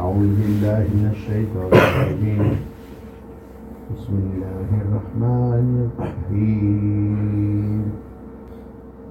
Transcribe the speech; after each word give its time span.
أعوذ 0.00 0.32
بالله 0.40 0.84
من 0.96 1.06
الشيطان 1.12 1.72
الرجيم. 1.76 2.42
بسم 3.92 4.14
الله 4.16 4.68
الرحمن 4.84 5.68
الرحيم. 5.88 7.82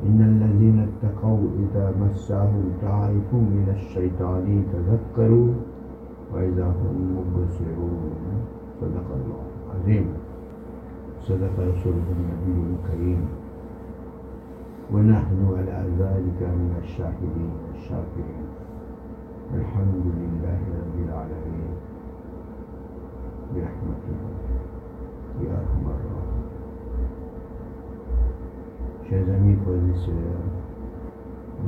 إن 0.07 0.19
الذين 0.31 0.77
اتقوا 0.89 1.43
إذا 1.63 1.85
مسهم 2.01 2.63
طائف 2.81 3.29
من 3.33 3.67
الشيطان 3.77 4.45
تذكروا 4.73 5.49
وإذا 6.33 6.67
هم 6.81 6.97
مبصرون. 7.17 8.13
صدق 8.81 9.07
الله 9.19 9.45
العظيم. 9.61 10.07
صدق 11.29 11.55
رسوله 11.69 12.07
النبي 12.17 12.57
الكريم. 12.73 13.21
ونحن 14.93 15.39
على 15.57 15.79
ذلك 16.01 16.39
من 16.41 16.71
الشاهدين 16.81 17.53
الشاكرين 17.77 18.38
الحمد 19.54 20.06
لله 20.20 20.60
رب 20.80 20.96
العالمين 21.06 21.74
برحمته 23.54 24.18
يا 25.44 25.52
أرحم 25.60 25.84
الراحمين 25.94 26.44
Chers 29.04 29.28
amis, 29.36 29.56
frères 29.62 29.84
et 29.94 29.98
sœurs, 29.98 30.44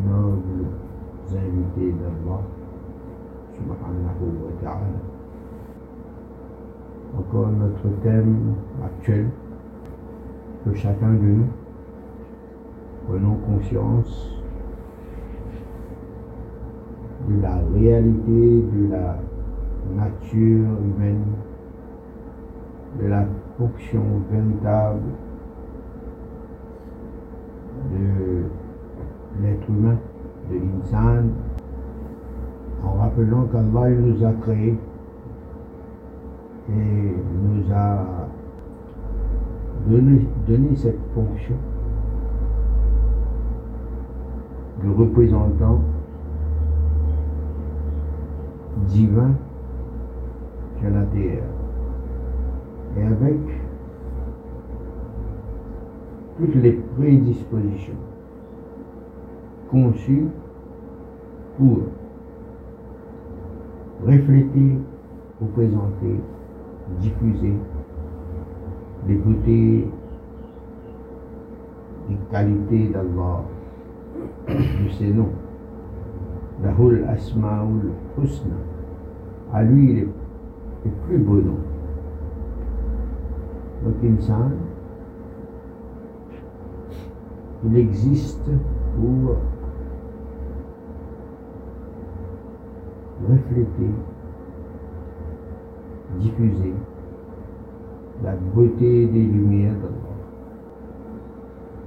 nobles 0.06 0.66
invités 1.32 1.92
d'Allah, 1.92 2.40
subhanahu 3.54 4.24
wa 4.42 4.52
ta'ala, 4.62 5.00
encore 7.18 7.48
notre 7.48 7.88
thème 8.02 8.54
actuel, 8.82 9.28
que 10.64 10.74
chacun 10.74 11.12
de 11.12 11.28
nous 11.38 11.46
prenons 13.06 13.36
conscience 13.36 14.39
de 17.29 17.41
la 17.41 17.57
réalité 17.75 18.65
de 18.73 18.91
la 18.91 19.17
nature 19.95 20.67
humaine, 20.83 21.25
de 23.01 23.07
la 23.07 23.25
fonction 23.57 24.01
véritable 24.31 25.01
de 27.91 28.43
l'être 29.41 29.69
humain, 29.69 29.97
de 30.49 30.55
l'insan, 30.55 31.29
en 32.83 32.93
rappelant 32.93 33.45
qu'Allah 33.45 33.89
nous 33.89 34.23
a 34.25 34.31
créés 34.41 34.77
et 36.69 37.15
nous 37.43 37.73
a 37.73 38.27
donné, 39.87 40.27
donné 40.47 40.75
cette 40.75 40.99
fonction 41.13 41.55
de 44.83 44.89
représentant 44.89 45.81
divin 48.87 49.31
sur 50.79 50.89
la 50.89 51.03
terre. 51.05 51.43
Et 52.97 53.03
avec 53.03 53.37
toutes 56.37 56.55
les 56.55 56.73
prédispositions 56.97 57.93
conçues 59.69 60.27
pour 61.57 61.79
refléter 64.05 64.77
ou 65.41 65.45
présenter, 65.45 66.19
diffuser 66.99 67.53
les 69.07 69.15
beautés, 69.15 69.87
les 72.09 72.17
qualités 72.29 72.89
d'Allah, 72.89 73.43
de 74.47 74.89
ses 74.97 75.13
noms. 75.13 75.29
Lahul 76.63 77.03
Asma'ul 77.09 77.91
Husna. 78.17 78.55
À 79.53 79.63
lui 79.63 79.87
les, 79.93 80.07
les 80.85 80.91
plus 81.07 81.17
beaux 81.17 81.41
noms. 81.41 81.57
Donc, 83.83 83.95
insan, 84.03 84.51
il 87.65 87.77
existe 87.77 88.49
pour 88.95 89.35
refléter, 93.29 93.91
diffuser 96.19 96.73
la 98.23 98.35
beauté 98.53 99.07
des 99.07 99.23
lumières 99.23 99.73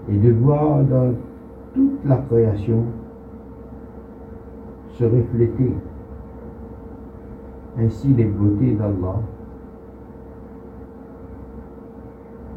et 0.09 0.17
de 0.17 0.33
voir 0.33 0.83
dans 0.85 1.15
toute 1.75 2.05
la 2.05 2.17
création 2.17 2.85
se 4.99 5.05
refléter. 5.05 5.75
Ainsi 7.79 8.09
les 8.09 8.27
beautés 8.27 8.73
d'Allah, 8.73 9.21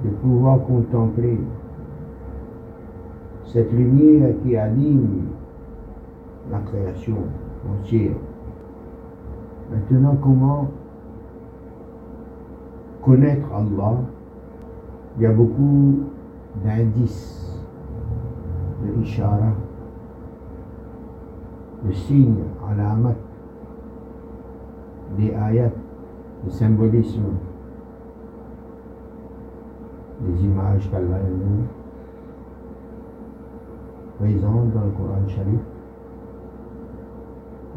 de 0.03 0.09
pouvoir 0.09 0.63
contempler 0.65 1.39
cette 3.45 3.71
lumière 3.71 4.35
qui 4.43 4.55
anime 4.55 5.29
la 6.51 6.59
création 6.59 7.17
entière. 7.67 8.15
Maintenant, 9.71 10.15
comment 10.21 10.67
connaître 13.03 13.47
Allah? 13.51 13.97
Il 15.17 15.23
y 15.23 15.25
a 15.25 15.31
beaucoup 15.31 16.01
d'indices, 16.63 17.59
de 18.83 19.01
ishara, 19.01 19.53
de 21.83 21.91
signes, 21.93 22.43
alamat, 22.67 23.15
des 25.17 25.31
ayats, 25.31 25.71
des 26.43 26.51
symbolismes, 26.51 27.35
des 30.21 30.43
images 30.45 30.89
qu'Allah 30.89 31.19
nous 31.29 31.65
présente 34.19 34.73
dans 34.73 34.81
le 34.85 34.91
Coran 34.97 35.27
Sharif. 35.27 35.59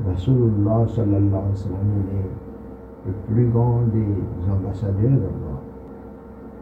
Rasulullah 0.06 0.86
sallallahu 0.88 1.28
alayhi 1.28 1.50
wa 1.50 1.54
sallam 1.54 1.88
est 2.14 3.06
le 3.06 3.12
plus 3.28 3.48
grand 3.48 3.80
des 3.92 4.50
ambassadeurs 4.50 5.10
d'Allah. 5.10 5.60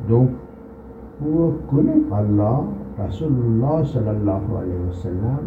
Donc, 0.08 0.30
pour 1.20 1.54
connaître 1.70 2.12
Allah, 2.12 2.64
Rasulullah 2.98 3.84
sallallahu 3.84 4.56
alayhi 4.56 4.86
wa 4.88 4.92
sallam 4.92 5.46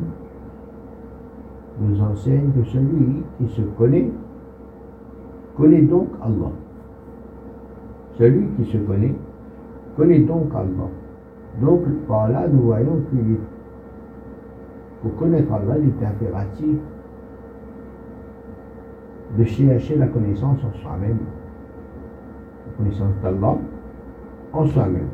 nous 1.82 2.02
enseigne 2.02 2.52
que 2.52 2.64
celui 2.70 3.24
qui 3.38 3.48
se 3.50 3.62
connaît, 3.78 4.10
connaît 5.58 5.82
donc 5.82 6.08
Allah. 6.22 6.52
Celui 8.18 8.48
qui 8.58 8.66
se 8.72 8.78
connaît, 8.78 9.16
connaît 9.98 10.20
donc 10.20 10.54
Allah. 10.54 10.90
Donc, 11.62 11.82
par 12.08 12.30
là, 12.30 12.48
nous 12.48 12.62
voyons 12.62 13.02
qu'il 13.10 13.34
est 13.34 13.40
pour 15.02 15.16
connaître 15.16 15.52
Allah, 15.52 15.76
il 15.80 15.90
est 15.90 16.06
impératif 16.06 16.78
de 19.38 19.44
chercher 19.44 19.96
la 19.96 20.08
connaissance 20.08 20.60
en 20.64 20.80
soi-même. 20.80 21.18
La 22.68 22.78
connaissance 22.78 23.14
d'Allah 23.24 23.58
en 24.54 24.66
soi-même. 24.68 25.08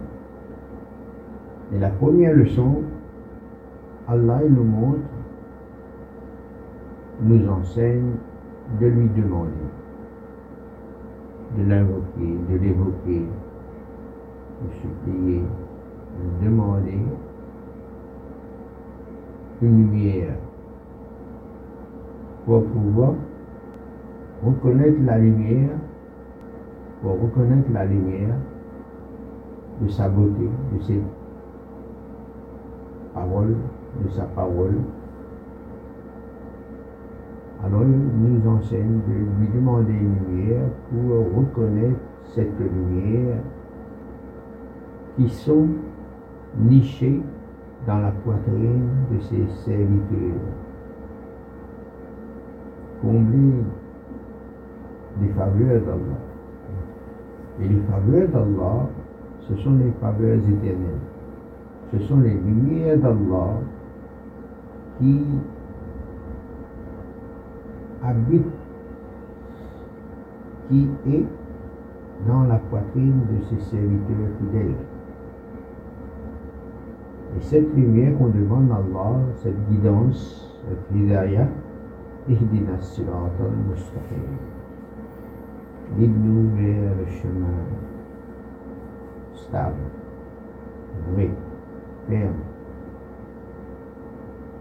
Et 1.74 1.80
la 1.80 1.90
première 1.90 2.34
leçon, 2.36 2.82
Allah 4.08 4.40
il 4.46 4.54
nous 4.54 4.64
montre, 4.64 5.00
nous 7.22 7.50
enseigne 7.50 8.14
de 8.80 8.88
lui 8.88 9.10
demander, 9.10 9.52
de 11.58 11.64
l'invoquer, 11.64 12.38
de 12.50 12.58
l'évoquer, 12.58 13.26
de 14.62 14.70
supplier, 14.82 15.42
de 15.42 16.46
demander 16.46 17.00
une 19.62 19.78
lumière 19.78 20.36
pour 22.46 22.64
pouvoir 22.66 23.14
reconnaître 24.44 25.00
la 25.04 25.18
lumière, 25.18 25.72
pour 27.02 27.20
reconnaître 27.22 27.72
la 27.74 27.86
lumière 27.86 28.36
de 29.82 29.88
sa 29.90 30.10
beauté, 30.10 30.50
de 30.74 30.82
ses 30.84 31.02
paroles, 33.14 33.56
de 34.04 34.10
sa 34.10 34.24
parole. 34.24 34.76
Alors 37.66 37.82
il 37.82 38.32
nous 38.32 38.50
enseigne 38.50 39.00
de 39.08 39.14
lui 39.14 39.48
demander 39.54 39.94
une 39.94 40.16
lumière 40.28 40.70
pour 40.92 41.40
reconnaître 41.40 42.00
cette 42.36 42.60
lumière 42.60 43.38
qui 45.16 45.28
sont 45.30 45.68
nichées 46.60 47.22
dans 47.88 48.00
la 48.00 48.12
poitrine 48.12 48.90
de 49.12 49.20
ses 49.22 49.48
serviteurs. 49.66 50.42
Combler 53.02 53.64
les 55.22 55.30
faveurs 55.30 55.82
d'Allah. 55.82 56.20
Et 57.60 57.68
les 57.68 57.82
faveurs 57.90 58.28
d'Allah, 58.30 58.88
ce 59.48 59.56
sont 59.56 59.76
les 59.78 59.92
faveurs 60.00 60.38
éternelles. 60.38 61.02
Ce 61.92 62.00
sont 62.00 62.20
les 62.20 62.34
lumières 62.34 62.98
d'Allah 62.98 63.62
qui 65.00 65.24
habitent 68.04 68.46
qui 70.70 70.90
est 71.08 71.26
dans 72.28 72.44
la 72.44 72.56
poitrine 72.56 73.22
de 73.32 73.44
ses 73.46 73.60
serviteurs 73.64 74.28
fidèles. 74.40 74.76
Et 77.38 77.42
cette 77.42 77.76
lumière 77.76 78.18
qu'on 78.18 78.30
demande 78.30 78.72
à 78.72 78.76
Allah, 78.76 79.20
cette 79.36 79.70
guidance, 79.70 80.60
cette 80.68 80.98
hidayah, 80.98 81.48
ihdina 82.28 82.80
sirat 82.80 83.32
al-mustaqim. 83.40 84.24
Guide-nous 85.98 86.56
vers 86.58 86.92
le 86.98 87.06
chemin 87.06 87.64
stable, 89.36 89.76
vrai, 91.14 91.30
ferme. 92.10 92.34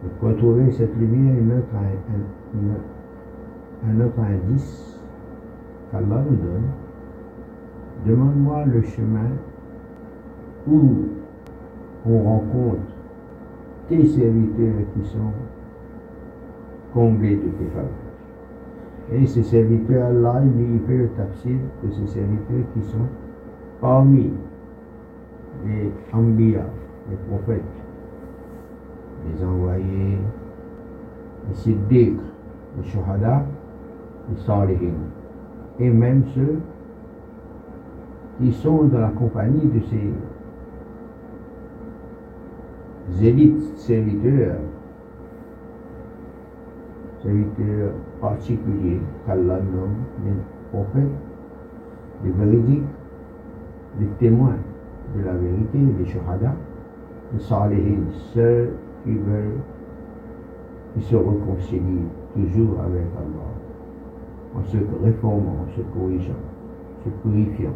Et 0.04 0.08
pour 0.20 0.36
trouver 0.36 0.70
cette 0.70 0.94
lumière, 0.96 1.34
un, 1.74 2.58
un 2.58 2.95
autre 4.00 4.20
indice 4.20 5.00
qu'Allah 5.90 6.22
nous 6.28 6.36
donne, 6.36 6.68
demande-moi 8.06 8.64
le 8.66 8.82
chemin 8.82 9.30
où 10.68 10.80
on 12.08 12.22
rencontre 12.22 12.80
tes 13.88 14.04
serviteurs 14.06 14.74
qui 14.94 15.08
sont 15.08 15.32
comblés 16.92 17.36
de 17.36 17.48
tes 17.48 17.66
faveurs. 17.72 17.90
Et 19.12 19.26
ces 19.26 19.42
serviteurs-là, 19.44 20.42
il 20.44 20.80
fait 20.86 20.96
le 20.96 21.08
tafsir 21.10 21.56
de 21.84 21.90
ces 21.90 22.06
serviteurs 22.06 22.64
qui 22.74 22.82
sont 22.82 23.06
parmi 23.80 24.32
les 25.64 25.90
Ambiya, 26.12 26.66
les 27.10 27.16
prophètes, 27.28 27.62
les 29.26 29.44
envoyés, 29.44 30.18
les 31.48 31.54
siddiq, 31.54 32.16
les 32.76 32.84
shuhada, 32.88 33.44
les 34.30 34.36
salihin, 34.42 34.94
et 35.78 35.90
même 35.90 36.24
ceux 36.34 36.58
qui 38.38 38.52
sont 38.52 38.84
dans 38.84 39.00
la 39.00 39.08
compagnie 39.08 39.66
de 39.66 39.80
ces 39.80 40.12
élites 43.26 43.76
serviteurs, 43.76 44.56
serviteurs 47.22 47.92
particuliers 48.20 49.00
qu'Allah 49.26 49.60
nomme 49.60 49.96
les 50.24 50.32
prophètes, 50.70 51.02
les 52.24 52.30
véridiques, 52.30 52.82
les 54.00 54.06
témoins 54.18 54.58
de 55.16 55.22
la 55.24 55.32
vérité, 55.32 55.78
les 55.98 56.04
shuhada, 56.04 56.54
les 57.32 57.40
salihin, 57.40 58.02
ceux 58.34 58.70
qui 59.04 59.14
veulent, 59.14 59.60
qui 60.94 61.02
se 61.02 61.16
réconcilient 61.16 62.08
toujours 62.34 62.80
avec 62.80 63.04
Allah, 63.16 63.55
en 64.56 64.64
se 64.64 64.76
réformant, 65.02 65.56
en 65.64 65.76
se 65.76 65.80
corrigeant, 65.98 66.32
se 67.04 67.10
purifiant. 67.22 67.74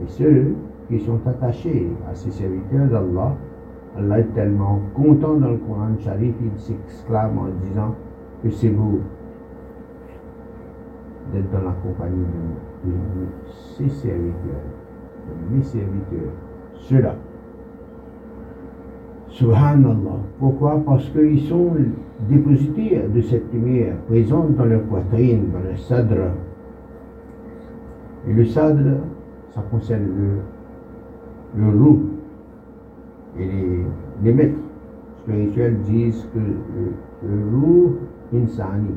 Et 0.00 0.06
ceux 0.06 0.54
qui 0.88 1.00
sont 1.00 1.20
attachés 1.26 1.88
à 2.10 2.14
ces 2.14 2.30
serviteurs 2.30 2.86
d'Allah, 2.88 3.34
Allah 3.96 4.20
est 4.20 4.34
tellement 4.34 4.80
content 4.94 5.34
dans 5.34 5.50
le 5.50 5.58
Coran 5.58 5.96
Sharif, 5.98 6.34
il 6.42 6.58
s'exclame 6.58 7.38
en 7.38 7.48
disant 7.66 7.94
que 8.42 8.50
c'est 8.50 8.70
beau 8.70 9.00
d'être 11.32 11.50
dans 11.50 11.62
la 11.62 11.72
compagnie 11.72 12.24
de, 12.84 12.90
de, 13.84 13.88
serviteurs, 13.88 14.32
de 15.28 15.56
mes 15.56 15.62
serviteurs, 15.62 16.32
ceux-là. 16.74 17.14
Subhanallah. 19.32 20.20
Pourquoi? 20.38 20.82
Parce 20.84 21.08
qu'ils 21.08 21.40
sont 21.48 21.70
dépositaires 22.28 23.08
de 23.08 23.20
cette 23.22 23.52
lumière 23.52 23.96
présente 24.08 24.54
dans 24.56 24.66
leur 24.66 24.82
poitrine, 24.82 25.50
dans 25.52 25.66
leur 25.66 25.78
sadr. 25.78 26.32
Et 28.28 28.32
le 28.32 28.44
sadr, 28.44 28.98
ça 29.54 29.62
concerne 29.70 30.06
le, 31.56 31.62
le. 31.62 31.96
Et 33.38 33.46
les, 33.46 33.84
les 34.22 34.32
maîtres 34.34 34.58
spirituels 35.22 35.78
disent 35.88 36.28
que 36.34 36.38
le, 36.38 36.92
le 37.22 38.42
insani, 38.42 38.94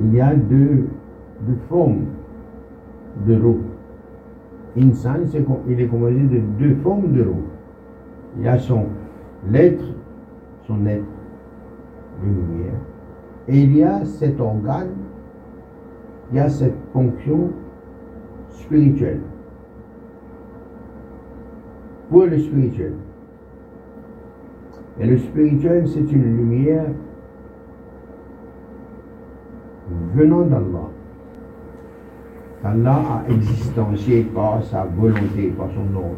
il 0.00 0.14
y 0.14 0.20
a 0.20 0.34
deux, 0.34 0.86
formes 1.68 2.06
de 3.26 3.36
roux. 3.36 3.60
Insan, 4.78 5.20
il 5.68 5.80
est 5.80 5.86
composé 5.86 6.20
de 6.20 6.40
deux 6.58 6.74
formes 6.76 7.12
de 7.12 7.22
roux. 7.24 7.51
Il 8.36 8.44
y 8.44 8.48
a 8.48 8.58
son 8.58 8.86
l'être, 9.50 9.84
son 10.66 10.86
être 10.86 11.04
de 12.22 12.26
lumière, 12.26 12.74
et 13.48 13.60
il 13.60 13.76
y 13.76 13.82
a 13.82 14.04
cet 14.04 14.40
organe, 14.40 14.94
il 16.30 16.36
y 16.36 16.40
a 16.40 16.48
cette 16.48 16.76
fonction 16.92 17.50
spirituelle. 18.48 19.20
Pour 22.08 22.26
le 22.26 22.38
spirituel? 22.38 22.94
Et 25.00 25.06
le 25.06 25.18
spirituel, 25.18 25.88
c'est 25.88 26.12
une 26.12 26.36
lumière 26.36 26.86
venant 30.14 30.42
d'Allah. 30.42 30.88
Allah 32.64 33.02
a 33.26 33.30
existencié 33.30 34.22
par 34.22 34.62
sa 34.62 34.84
volonté, 34.84 35.52
par 35.56 35.68
son 35.70 35.96
ordre. 35.96 36.16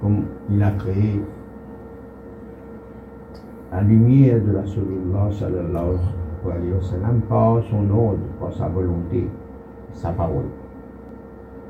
Comme 0.00 0.24
il 0.50 0.62
a 0.62 0.70
créé 0.72 1.20
la 3.72 3.82
lumière 3.82 4.40
de 4.44 4.52
la 4.52 4.66
sallallahu 4.66 5.98
sallam 6.80 7.20
par 7.28 7.62
son 7.64 7.90
ordre, 7.90 8.18
par 8.40 8.52
sa 8.52 8.68
volonté, 8.68 9.28
sa 9.92 10.10
parole. 10.10 10.46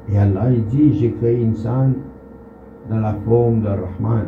Et 0.09 0.19
Allah 0.19 0.51
il 0.51 0.65
dit, 0.67 0.95
j'ai 0.99 1.13
créé 1.13 1.43
une 1.43 1.53
insan 1.53 1.93
dans 2.89 3.01
la 3.01 3.15
forme 3.25 3.63
de 3.63 3.69
Rahman. 3.69 4.27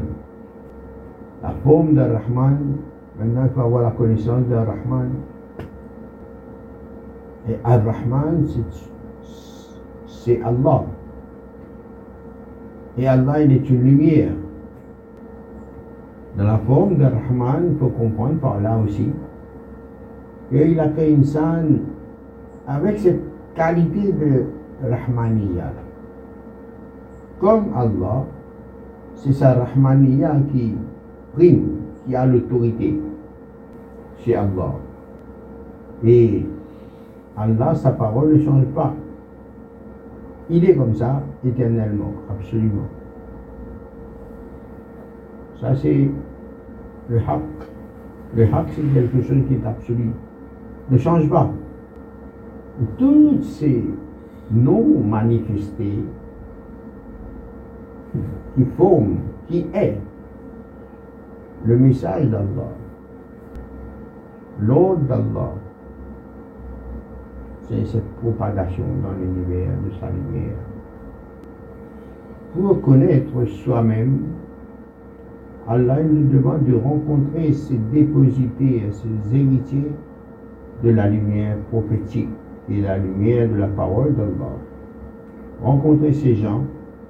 La 1.42 1.50
forme 1.62 1.94
de 1.94 2.00
Rahman, 2.00 2.58
maintenant 3.18 3.42
il 3.44 3.50
faut 3.50 3.60
avoir 3.60 3.82
la 3.82 3.90
connaissance 3.90 4.46
de 4.48 4.54
Rahman. 4.54 5.10
Et 7.48 7.56
Ar-Rahman, 7.64 8.46
c'est 10.06 10.42
Allah. 10.42 10.84
Et 12.98 13.06
Allah, 13.06 13.42
il 13.42 13.52
est 13.52 13.70
une 13.70 13.82
lumière. 13.82 14.32
Dans 16.36 16.44
la 16.44 16.58
forme 16.58 16.96
de 16.96 17.04
Rahman, 17.04 17.70
il 17.72 17.78
faut 17.78 17.88
comprendre 17.88 18.38
par 18.40 18.60
là 18.60 18.76
aussi 18.84 19.08
qu'il 20.50 20.80
a 20.80 21.06
une 21.06 21.24
scène 21.24 21.80
avec 22.66 22.98
cette 22.98 23.20
qualité 23.54 24.12
de 24.12 24.44
Rahmaniya. 24.82 25.72
Comme 27.40 27.66
Allah, 27.76 28.24
c'est 29.14 29.32
sa 29.32 29.54
Rahmaniya 29.54 30.36
qui 30.52 30.74
prime, 31.34 31.68
qui 32.04 32.16
a 32.16 32.26
l'autorité 32.26 33.00
chez 34.24 34.34
Allah. 34.34 34.74
Et 36.04 36.46
Allah, 37.36 37.74
sa 37.74 37.92
parole 37.92 38.34
ne 38.34 38.44
change 38.44 38.64
pas. 38.74 38.92
Il 40.50 40.68
est 40.68 40.74
comme 40.74 40.94
ça 40.94 41.22
éternellement, 41.44 42.12
absolument. 42.30 42.88
Ça, 45.60 45.74
c'est 45.74 46.10
le 47.08 47.18
haq. 47.18 47.42
Le 48.34 48.44
haq, 48.44 48.66
c'est 48.74 48.82
quelque 48.94 49.22
chose 49.22 49.42
qui 49.48 49.54
est 49.54 49.66
absolu. 49.66 50.10
Ne 50.90 50.98
change 50.98 51.28
pas. 51.28 51.50
Toutes 52.96 53.42
ces 53.42 53.84
noms 54.50 55.00
manifestés 55.00 56.04
qui 58.54 58.64
forment, 58.76 59.18
qui 59.48 59.66
est 59.74 59.98
le 61.64 61.76
message 61.76 62.28
d'Allah, 62.28 62.72
l'ordre 64.60 65.02
d'Allah, 65.02 65.52
c'est 67.62 67.84
cette 67.84 68.08
propagation 68.16 68.84
dans 69.02 69.12
l'univers 69.12 69.70
de 69.84 69.90
sa 70.00 70.06
lumière. 70.06 70.56
Pour 72.54 72.80
connaître 72.80 73.44
soi-même, 73.44 74.20
Allah 75.68 76.02
nous 76.02 76.28
demande 76.28 76.64
de 76.64 76.74
rencontrer 76.74 77.52
ces 77.52 77.76
dépositaires, 77.92 78.90
ces 78.92 79.36
héritiers 79.36 79.92
de 80.82 80.90
la 80.90 81.08
lumière 81.08 81.58
prophétique 81.70 82.30
et 82.70 82.80
la 82.80 82.96
lumière 82.96 83.50
de 83.50 83.56
la 83.56 83.66
parole 83.66 84.14
d'Allah. 84.14 84.56
Rencontrer 85.62 86.12
ces 86.12 86.36
gens, 86.36 86.62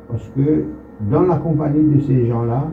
parce 0.09 0.29
que 0.31 0.65
dans 1.09 1.23
la 1.23 1.37
compagnie 1.37 1.95
de 1.95 2.01
ces 2.01 2.27
gens-là, 2.27 2.65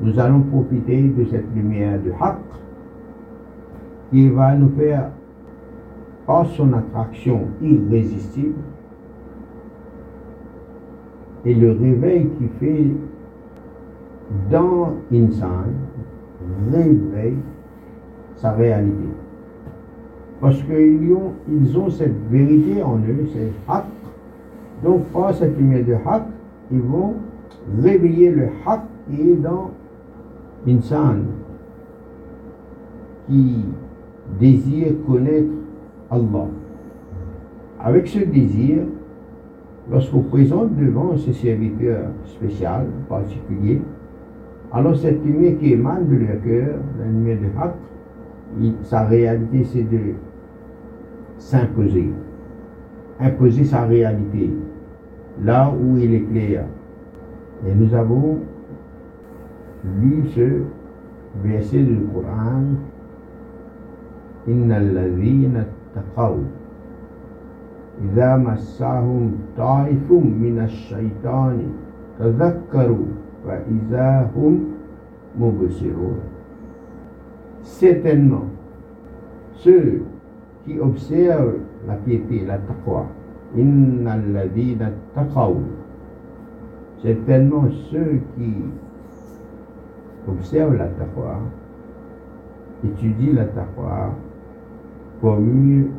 nous 0.00 0.18
allons 0.18 0.40
profiter 0.40 1.02
de 1.02 1.24
cette 1.24 1.54
lumière 1.54 2.00
de 2.02 2.10
Haqq 2.20 2.38
qui 4.10 4.28
va 4.28 4.56
nous 4.56 4.70
faire 4.70 5.10
par 6.26 6.46
son 6.46 6.72
attraction 6.72 7.42
irrésistible 7.62 8.54
et 11.44 11.54
le 11.54 11.72
réveil 11.72 12.28
qui 12.38 12.48
fait 12.58 12.86
dans 14.50 14.94
Insan, 15.12 15.72
réveille 16.72 17.36
sa 18.36 18.52
réalité. 18.52 19.08
Parce 20.40 20.62
qu'ils 20.62 21.12
ont, 21.12 21.32
ils 21.50 21.78
ont 21.78 21.90
cette 21.90 22.16
vérité 22.30 22.82
en 22.82 22.96
eux, 22.96 23.26
c'est 23.32 23.52
haq. 23.68 23.84
Donc, 24.82 25.04
par 25.06 25.34
cette 25.34 25.56
lumière 25.58 25.84
de 25.84 25.94
haq, 25.94 26.22
ils 26.72 26.80
vont 26.80 27.14
réveiller 27.82 28.30
le 28.30 28.48
haq 28.66 28.80
qui 29.08 29.32
est 29.32 29.36
dans 29.36 29.70
l'insan, 30.66 31.16
qui 33.26 33.64
désire 34.38 34.92
connaître 35.06 35.50
Allah. 36.10 36.48
Avec 37.78 38.08
ce 38.08 38.20
désir, 38.20 38.78
Lorsqu'on 39.90 40.20
présente 40.22 40.76
devant 40.76 41.16
ce 41.16 41.32
serviteur 41.32 42.04
spécial, 42.24 42.86
particulier, 43.08 43.82
alors 44.72 44.96
cette 44.96 45.24
lumière 45.24 45.58
qui 45.58 45.72
émane 45.72 46.06
de 46.06 46.16
leur 46.16 46.40
cœur, 46.42 46.76
la 47.00 47.06
lumière 47.06 47.38
de 47.38 47.60
Hak, 47.60 47.74
sa 48.82 49.04
réalité 49.06 49.64
c'est 49.64 49.82
de 49.82 50.14
s'imposer, 51.38 52.12
imposer 53.18 53.64
sa 53.64 53.84
réalité, 53.84 54.50
là 55.42 55.72
où 55.72 55.96
il 55.96 56.14
est 56.14 56.20
clair. 56.20 56.66
Et 57.66 57.74
nous 57.74 57.92
avons 57.92 58.38
lu 60.00 60.22
ce 60.28 60.62
verset 61.42 61.82
du 61.82 61.98
Coran, 62.14 62.62
Inna 64.46 64.78
إذا 68.01 68.37
مسهم 68.37 69.31
طائف 69.57 70.11
من 70.11 70.59
الشيطان 70.63 71.59
تذكروا 72.19 73.07
فإذا 73.45 74.31
هم 74.35 74.59
مبصرون 75.39 76.19
Certainement, 77.65 78.45
ceux 79.55 80.03
qui 80.63 80.79
observent 80.79 81.57
la 81.87 81.95
piété, 81.95 82.45
la 82.45 82.59
taqwa, 82.59 83.07
inna 83.57 84.11
alladhina 84.11 84.91
taqaw, 85.15 85.55
certainement 87.01 87.65
ceux 87.89 88.19
qui 88.35 88.53
observent 90.29 90.75
la 90.75 90.89
taqwa, 90.89 91.39
étudient 92.83 93.33
la 93.33 93.45
taqwa 93.45 94.11
pour 95.21 95.39
mieux 95.39 95.89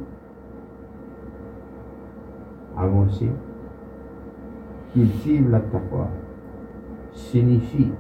avancer, 2.78 3.32
cultivent 4.94 5.50
la 5.50 5.60
taqwa, 5.60 6.08
signifie 7.14 7.92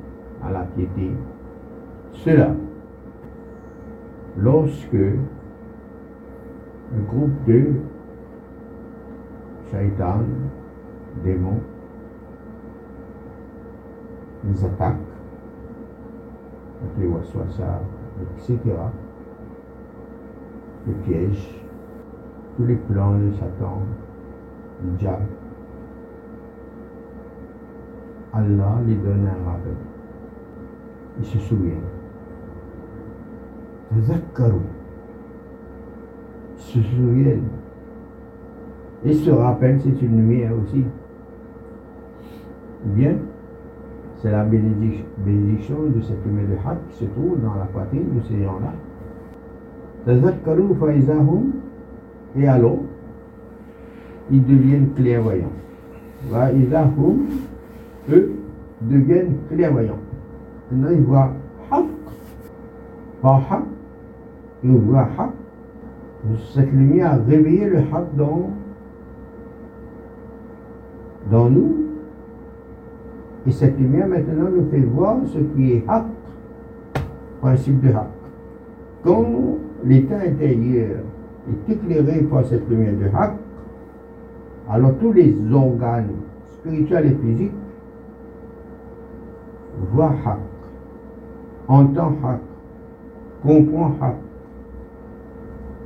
à 0.44 0.52
la 0.52 0.64
piété. 0.64 1.12
Cela, 2.12 2.52
lorsque 4.38 4.94
le 4.94 5.20
groupe 7.08 7.46
de 7.48 7.74
shaitan, 9.72 10.24
démons, 11.24 11.62
les 14.44 14.66
attaques, 14.66 14.98
les 16.98 17.08
waswasa, 17.08 17.82
etc., 18.22 18.60
les 20.88 20.94
pièges, 20.94 21.62
tous 22.58 22.66
les 22.66 22.76
plans 22.76 23.18
de 23.18 23.32
Satan, 23.34 23.84
diable, 24.98 25.26
Allah 28.34 28.78
les 28.88 28.96
donne 28.96 29.28
un 29.28 29.50
rappel. 29.50 29.74
Ils 31.20 31.26
se 31.26 31.38
souviennent. 31.40 31.78
Zakkarou. 34.00 34.62
Ils 36.58 36.62
se 36.62 36.82
souviennent. 36.82 37.50
Et 39.04 39.14
ce 39.14 39.32
rappel, 39.32 39.80
c'est 39.82 40.02
une 40.02 40.18
lumière 40.18 40.52
aussi. 40.64 40.86
Bien, 42.86 43.16
c'est 44.18 44.32
la 44.32 44.44
bénédiction 44.44 45.76
de 45.94 46.02
cette 46.02 46.24
lumière 46.26 46.48
de 46.48 46.54
Haq 46.54 46.78
qui 46.90 46.98
se 46.98 47.06
trouve 47.06 47.42
dans 47.42 47.56
la 47.56 47.66
poitrine 47.66 48.16
de 48.16 48.22
ces 48.28 48.44
gens-là. 48.44 48.74
Tazakkarou 50.06 50.76
faizahum, 50.76 51.52
et 52.36 52.48
alors, 52.48 52.78
ils 54.32 54.46
deviennent 54.46 54.90
clairvoyants. 54.96 55.52
Eux, 58.12 58.32
deviennent 58.82 59.36
clairvoyants. 59.50 60.00
Maintenant, 60.72 60.90
ils 60.92 61.04
voient 61.04 61.34
Haq, 61.70 61.86
par 63.22 63.36
Haq, 63.52 63.64
ils 64.64 64.72
voient 64.72 65.08
Haq. 65.18 65.30
Cette 66.54 66.72
lumière 66.72 67.14
a 67.14 67.16
réveillé 67.18 67.66
le 67.66 67.80
Haq 67.80 68.16
dans, 68.16 68.52
dans 71.30 71.50
nous. 71.50 71.78
Et 73.48 73.52
cette 73.52 73.78
lumière 73.80 74.08
maintenant 74.08 74.50
nous 74.56 74.70
fait 74.70 74.80
voir 74.80 75.18
ce 75.28 75.40
qui 75.40 75.74
est 75.74 75.84
Haq, 75.88 76.06
principe 77.42 77.82
de 77.82 77.90
Haq. 77.90 78.08
Quand 79.04 79.26
l'état 79.84 80.20
intérieur 80.20 81.00
est 81.50 81.74
éclairé 81.74 82.20
par 82.22 82.46
cette 82.46 82.70
lumière 82.70 82.94
de 82.94 83.06
Haq, 83.16 83.32
alors 84.72 84.98
tous 85.00 85.12
les 85.12 85.36
organes 85.54 86.12
spirituels 86.54 87.08
et 87.08 87.16
physiques 87.16 87.52
voient 89.92 90.14
Haq, 90.26 90.40
entendent 91.68 92.16
Haq, 92.24 92.40
comprend 93.44 93.92
Haq, 94.02 94.16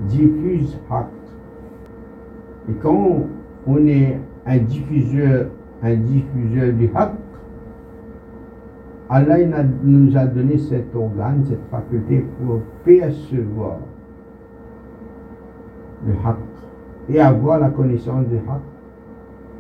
diffuse 0.02 0.78
Haq. 0.90 1.08
Et 2.70 2.74
quand 2.74 3.22
on 3.66 3.88
est 3.88 4.20
un 4.46 4.58
diffuseur, 4.60 5.48
un 5.82 5.96
diffuseur 5.96 6.74
du 6.74 6.88
Haq, 6.94 7.12
Allah 9.10 9.64
nous 9.84 10.16
a 10.16 10.26
donné 10.26 10.60
cet 10.60 10.96
organe, 10.96 11.44
cette 11.46 11.66
faculté 11.72 12.24
pour 12.40 12.60
percevoir 12.84 13.78
le 16.06 16.14
haq 16.14 16.38
et 17.10 17.20
avoir 17.20 17.60
la 17.60 17.70
connaissance 17.70 18.28
du 18.28 18.38
haq 18.38 18.62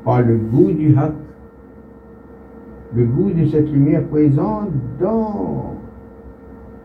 par 0.03 0.21
le 0.21 0.37
goût 0.37 0.71
du 0.71 0.95
haq, 0.97 1.13
le 2.93 3.05
goût 3.05 3.31
de 3.31 3.45
cette 3.45 3.71
lumière 3.71 4.03
présente 4.07 4.69
dans 4.99 5.75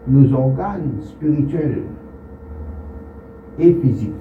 nos 0.08 0.32
organes 0.32 0.92
spirituels 1.02 1.82
et 3.58 3.72
physiques. 3.74 4.14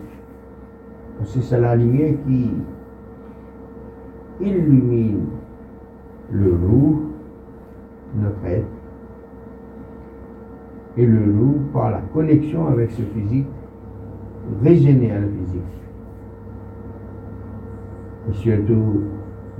Parce 1.18 1.34
que 1.34 1.42
c'est 1.42 1.60
la 1.60 1.76
lumière 1.76 2.14
qui 2.26 2.52
illumine 4.42 5.26
le 6.32 6.52
loup 6.52 7.10
notre 8.16 8.46
être 8.46 8.66
et 10.98 11.06
le 11.06 11.26
loup 11.26 11.60
par 11.74 11.92
la 11.92 12.00
connexion 12.14 12.68
avec 12.68 12.92
ce 12.92 13.02
physique 13.02 13.48
régénère 14.64 15.22
le 15.22 15.28
physique 15.28 15.79
et 18.30 18.34
surtout 18.34 19.04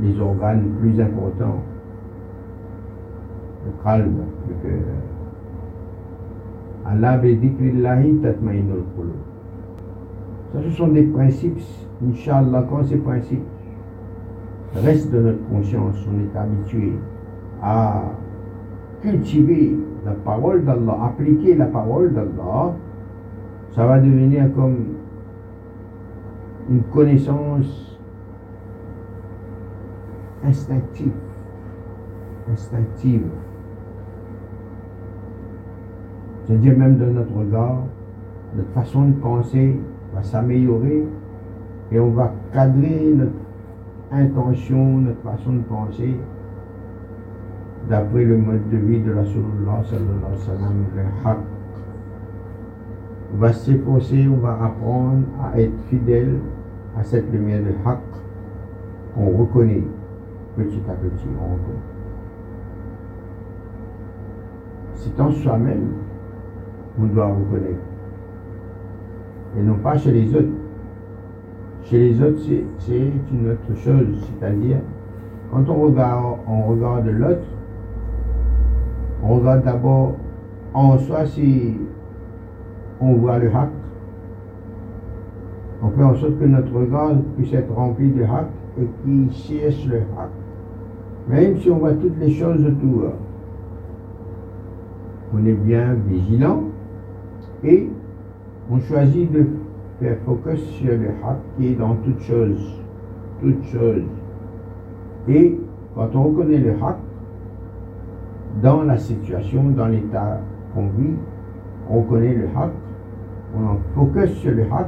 les 0.02 0.20
organes 0.20 0.64
plus 0.80 1.00
importants. 1.02 1.62
Le 3.66 3.84
calme 3.84 4.18
le 4.48 4.70
cœur. 4.70 4.80
Allah 6.86 7.20
tatmainul 8.24 8.84
ça 10.54 10.60
ce 10.64 10.70
sont 10.72 10.88
des 10.88 11.04
principes. 11.04 11.60
Inch'Allah 12.08 12.66
quand 12.70 12.84
ces 12.86 12.98
principes 12.98 13.44
restent 14.74 15.12
dans 15.12 15.22
notre 15.22 15.46
conscience 15.50 15.96
on 16.08 16.20
est 16.20 16.40
habitué 16.40 16.94
à 17.62 18.04
cultiver 19.02 19.76
la 20.06 20.12
parole 20.14 20.64
d'Allah, 20.64 20.98
appliquer 21.06 21.56
la 21.56 21.66
parole 21.66 22.14
d'Allah, 22.14 22.74
ça 23.76 23.86
va 23.86 24.00
devenir 24.00 24.54
comme 24.56 24.78
une 26.70 26.84
connaissance 26.84 27.89
instinctive. 30.44 31.12
Instinctive. 32.52 33.24
C'est-à-dire 36.46 36.78
même 36.78 36.98
dans 36.98 37.14
notre 37.14 37.34
regard, 37.36 37.84
notre 38.56 38.72
façon 38.72 39.10
de 39.10 39.14
penser 39.14 39.80
va 40.16 40.24
s'améliorer 40.24 41.06
et 41.92 42.00
on 42.00 42.10
va 42.10 42.32
cadrer 42.52 43.14
notre 43.16 43.32
intention, 44.12 44.98
notre 44.98 45.22
façon 45.22 45.54
de 45.54 45.62
penser 45.62 46.16
d'après 47.88 48.24
le 48.24 48.38
mode 48.38 48.68
de 48.70 48.78
vie 48.78 49.00
de 49.00 49.12
la 49.12 49.24
sallallahu 49.24 49.68
alayhi 49.68 50.32
wa 50.32 50.38
sallam, 50.38 50.74
le 50.96 51.30
haq. 51.30 51.38
On 53.34 53.38
va 53.38 53.54
s'efforcer, 53.54 54.28
on 54.28 54.38
va 54.38 54.54
apprendre 54.54 55.24
à 55.44 55.60
être 55.60 55.78
fidèle 55.90 56.38
à 56.98 57.04
cette 57.04 57.32
lumière 57.32 57.62
de 57.62 57.70
haq 57.88 58.00
qu'on 59.14 59.38
reconnaît 59.38 59.84
petit 60.56 60.82
à 60.90 60.94
petit. 60.94 61.28
On 61.40 61.54
reconnaît. 61.54 61.80
C'est 64.96 65.20
en 65.22 65.32
soi-même 65.32 65.94
qu'on 66.96 67.06
doit 67.06 67.28
reconnaître 67.28 67.90
et 69.58 69.62
non 69.62 69.76
pas 69.76 69.98
chez 69.98 70.12
les 70.12 70.36
autres. 70.36 70.48
Chez 71.84 71.98
les 71.98 72.22
autres, 72.22 72.40
c'est 72.78 73.02
une 73.32 73.52
autre 73.52 73.80
chose, 73.80 74.30
c'est-à-dire, 74.40 74.78
quand 75.52 75.68
on 75.70 75.86
regarde, 75.86 76.38
on 76.48 76.62
regarde 76.64 77.08
l'autre, 77.08 77.48
on 79.24 79.36
regarde 79.36 79.64
d'abord 79.64 80.16
en 80.74 80.98
soi 81.00 81.26
si 81.26 81.78
on 83.02 83.14
voit 83.14 83.40
le 83.40 83.48
haq. 83.48 83.70
On 85.82 85.90
fait 85.90 86.04
en 86.04 86.14
sorte 86.16 86.38
que 86.38 86.46
notre 86.46 86.72
regard 86.74 87.14
puisse 87.38 87.54
être 87.54 87.74
rempli 87.74 88.12
de 88.12 88.24
haq 88.24 88.48
qui 89.04 89.30
cherche 89.32 89.86
le 89.88 89.98
haq. 89.98 90.30
Même 91.28 91.58
si 91.60 91.70
on 91.70 91.78
voit 91.78 91.94
toutes 91.94 92.18
les 92.20 92.32
choses 92.32 92.66
autour, 92.66 93.12
on 95.34 95.46
est 95.46 95.54
bien 95.54 95.96
vigilant 96.08 96.64
et 97.64 97.90
on 98.72 98.80
choisit 98.80 99.32
de 99.32 99.46
faire 100.00 100.18
focus 100.26 100.60
sur 100.78 100.92
le 100.92 101.10
haq 101.24 101.38
qui 101.58 101.68
est 101.68 101.76
dans 101.76 101.96
toutes 101.96 102.22
choses. 102.22 102.82
Toutes 103.42 103.64
choses. 103.66 104.04
Et 105.28 105.60
quand 105.96 106.10
on 106.16 106.24
reconnaît 106.24 106.58
le 106.58 106.72
haq, 106.72 106.96
dans 108.62 108.84
la 108.84 108.98
situation, 108.98 109.64
dans 109.70 109.88
l'état 109.88 110.42
qu'on 110.74 110.88
vit, 110.88 111.16
on 111.90 112.02
reconnaît 112.02 112.34
le 112.34 112.46
haq, 112.46 112.72
on 113.56 113.66
en 113.66 113.78
focus 113.96 114.32
sur 114.38 114.52
le 114.52 114.64
haq 114.64 114.88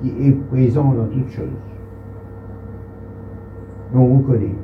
qui 0.00 0.08
est 0.08 0.32
présent 0.50 0.92
dans 0.92 1.06
toutes 1.06 1.30
choses. 1.30 1.71
On 3.94 4.18
reconnaît. 4.18 4.54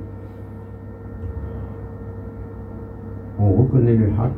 On 3.39 3.53
reconnaît 3.53 3.95
le 3.95 4.07
haq 4.07 4.33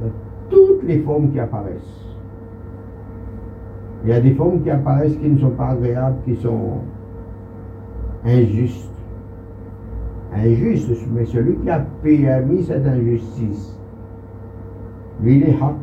dans 0.00 0.10
toutes 0.48 0.82
les 0.84 1.00
formes 1.00 1.30
qui 1.30 1.38
apparaissent. 1.38 2.06
Il 4.04 4.10
y 4.10 4.12
a 4.12 4.20
des 4.20 4.34
formes 4.34 4.62
qui 4.62 4.70
apparaissent 4.70 5.16
qui 5.16 5.28
ne 5.28 5.38
sont 5.38 5.50
pas 5.50 5.68
agréables, 5.68 6.16
qui 6.24 6.34
sont 6.36 6.78
injustes. 8.24 8.90
Injustes, 10.34 11.06
mais 11.12 11.26
celui 11.26 11.56
qui 11.56 11.70
a 11.70 11.84
permis 12.02 12.64
cette 12.64 12.86
injustice, 12.86 13.78
lui, 15.22 15.36
il 15.36 15.42
est 15.44 15.54
haq. 15.54 15.76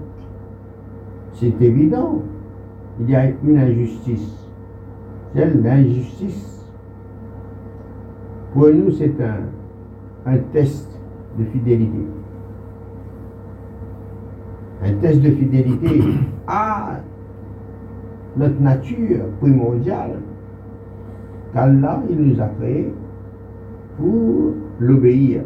C'est 1.34 1.62
évident. 1.62 2.24
Il 3.00 3.10
y 3.10 3.16
a 3.16 3.30
une 3.30 3.58
injustice. 3.58 4.50
C'est 5.34 5.54
l'injustice. 5.54 6.49
Pour 8.54 8.70
nous, 8.70 8.92
c'est 8.92 9.14
un, 9.22 10.38
test 10.54 11.00
de 11.38 11.44
fidélité. 11.46 12.06
Un 14.84 14.94
test 14.94 15.22
de 15.22 15.30
fidélité 15.30 16.02
à 16.48 17.00
notre 18.38 18.60
nature 18.62 19.26
primordiale 19.40 20.20
qu'Allah 21.54 22.02
il 22.10 22.18
nous 22.18 22.42
a 22.42 22.48
créé 22.60 22.94
pour 23.98 24.54
l'obéir. 24.80 25.42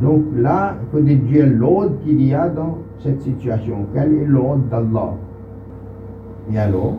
Donc 0.00 0.24
là, 0.36 0.76
il 0.80 0.88
faut 0.90 1.04
déduire 1.04 1.46
l'ordre 1.46 1.98
qu'il 2.02 2.22
y 2.22 2.34
a 2.34 2.48
dans 2.48 2.78
cette 3.00 3.20
situation. 3.22 3.86
Quel 3.94 4.12
est 4.14 4.24
l'ordre 4.24 4.64
d'Allah 4.70 5.14
Et 6.52 6.58
alors, 6.58 6.94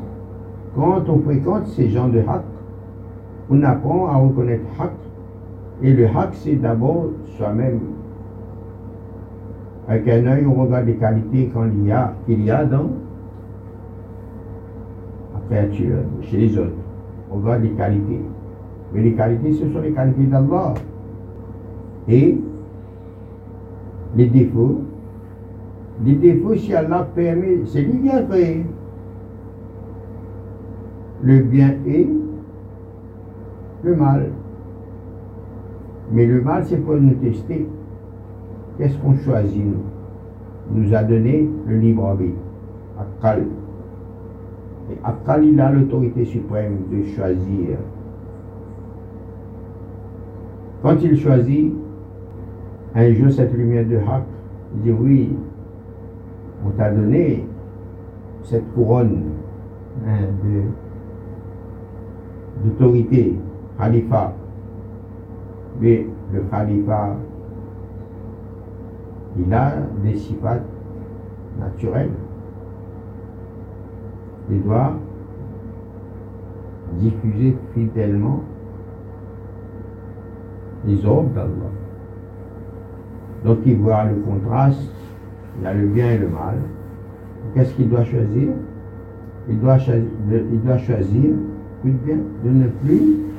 quand 0.75 1.09
on 1.09 1.19
fréquente 1.19 1.67
ces 1.67 1.89
gens 1.89 2.09
de 2.09 2.19
haq, 2.19 2.43
on 3.51 3.61
apprend 3.63 4.07
à 4.07 4.15
reconnaître 4.15 4.63
haq. 4.79 4.91
Et 5.83 5.93
le 5.93 6.05
haq, 6.05 6.29
c'est 6.33 6.55
d'abord 6.55 7.09
soi-même. 7.37 7.79
Avec 9.89 10.07
un 10.07 10.25
œil, 10.25 10.45
on 10.45 10.53
regarde 10.53 10.85
les 10.85 10.95
qualités 10.95 11.51
qu'il 11.51 11.85
y, 11.85 11.91
a, 11.91 12.13
y 12.29 12.49
a 12.49 12.63
dans 12.63 12.89
la 15.33 15.39
créature, 15.49 15.97
chez 16.21 16.37
les 16.37 16.57
autres. 16.57 16.71
On 17.29 17.39
regarde 17.39 17.63
les 17.63 17.71
qualités. 17.71 18.21
Mais 18.93 19.01
les 19.01 19.13
qualités, 19.13 19.53
ce 19.53 19.69
sont 19.69 19.81
les 19.81 19.91
qualités 19.91 20.23
d'Allah. 20.23 20.73
Et 22.07 22.37
les 24.15 24.27
défauts. 24.27 24.81
Les 26.05 26.15
défauts, 26.15 26.55
si 26.55 26.73
Allah 26.73 27.05
permet, 27.13 27.59
c'est 27.65 27.81
lui 27.81 28.01
qui 28.01 28.09
a. 28.09 28.21
Le 31.23 31.39
bien 31.43 31.75
et 31.85 32.07
le 33.83 33.95
mal. 33.95 34.29
Mais 36.11 36.25
le 36.25 36.41
mal, 36.41 36.65
c'est 36.65 36.77
pour 36.77 36.95
nous 36.95 37.15
tester. 37.15 37.67
Qu'est-ce 38.77 38.97
qu'on 38.97 39.15
choisit, 39.17 39.63
nous? 39.63 39.83
Nous 40.73 40.93
a 40.93 41.03
donné 41.03 41.49
le 41.67 41.77
libre 41.77 42.05
arbitre. 42.05 42.37
Akal. 42.99 43.45
Et 44.91 44.97
Akal, 45.03 45.45
il 45.45 45.59
a 45.59 45.71
l'autorité 45.71 46.25
suprême 46.25 46.77
de 46.91 47.03
choisir. 47.15 47.77
Quand 50.81 50.97
il 51.01 51.19
choisit, 51.19 51.73
un 52.95 53.13
jour, 53.13 53.31
cette 53.31 53.53
lumière 53.53 53.85
de 53.85 53.97
Haq, 53.97 54.23
il 54.75 54.81
dit 54.81 54.91
oui, 54.91 55.35
on 56.65 56.69
t'a 56.71 56.91
donné 56.91 57.45
cette 58.43 58.73
couronne 58.73 59.21
hein, 60.07 60.25
d'autorité, 62.63 63.35
khalifa. 63.81 64.33
Mais 65.79 66.05
le 66.31 66.41
khalifa, 66.51 67.15
il 69.37 69.53
a 69.53 69.71
des 70.03 70.15
sifats 70.15 70.61
naturels. 71.59 72.11
Il 74.49 74.61
doit 74.63 74.93
diffuser 76.99 77.57
fidèlement 77.73 78.41
les 80.85 81.05
ordres 81.05 81.29
d'Allah. 81.29 81.71
Donc 83.45 83.59
il 83.65 83.77
voit 83.77 84.03
le 84.03 84.15
contraste, 84.15 84.91
il 85.59 85.65
a 85.65 85.73
le 85.73 85.87
bien 85.87 86.11
et 86.11 86.17
le 86.17 86.27
mal. 86.27 86.57
Qu'est-ce 87.53 87.73
qu'il 87.73 87.89
doit 87.89 88.03
choisir? 88.03 88.49
Il 89.49 89.59
doit, 89.59 89.79
choisir, 89.79 90.05
il 90.29 90.61
doit 90.61 90.77
choisir, 90.77 91.31
bien, 91.83 92.17
de 92.43 92.49
ne 92.49 92.67
plus. 92.67 93.30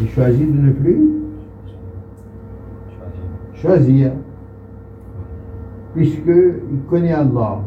Il 0.00 0.08
choisit 0.08 0.50
de 0.50 0.60
ne 0.60 0.72
plus 0.72 1.10
choisir. 3.54 4.12
Puisqu'il 5.94 6.80
connaît 6.88 7.12
Allah. 7.12 7.60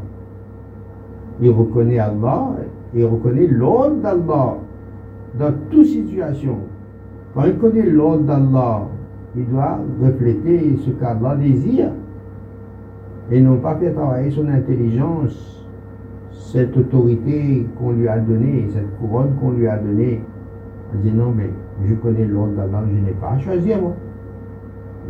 Il 1.41 1.49
reconnaît 1.49 1.99
Allah, 1.99 2.51
il 2.93 3.05
reconnaît 3.05 3.47
l'ordre 3.47 3.97
d'Allah 4.01 4.57
dans 5.37 5.53
toute 5.69 5.85
situation. 5.85 6.57
Quand 7.33 7.45
il 7.45 7.57
connaît 7.57 7.89
l'ordre 7.89 8.23
d'Allah, 8.23 8.87
il 9.35 9.47
doit 9.47 9.79
refléter 10.01 10.77
ce 10.85 10.91
qu'Allah 10.91 11.35
désire 11.35 11.89
et 13.31 13.41
non 13.41 13.57
pas 13.57 13.75
faire 13.75 13.93
travailler 13.93 14.29
son 14.29 14.47
intelligence, 14.47 15.67
cette 16.31 16.77
autorité 16.77 17.65
qu'on 17.79 17.93
lui 17.93 18.07
a 18.07 18.19
donnée, 18.19 18.67
cette 18.71 18.97
couronne 18.99 19.33
qu'on 19.41 19.51
lui 19.51 19.67
a 19.67 19.77
donnée. 19.77 20.21
Dit 21.01 21.11
je 21.85 21.93
connais 21.95 22.25
l'ordre 22.25 22.53
d'Allah, 22.53 22.83
je 22.87 23.05
n'ai 23.05 23.11
pas 23.13 23.31
à 23.31 23.39
choisir. 23.39 23.77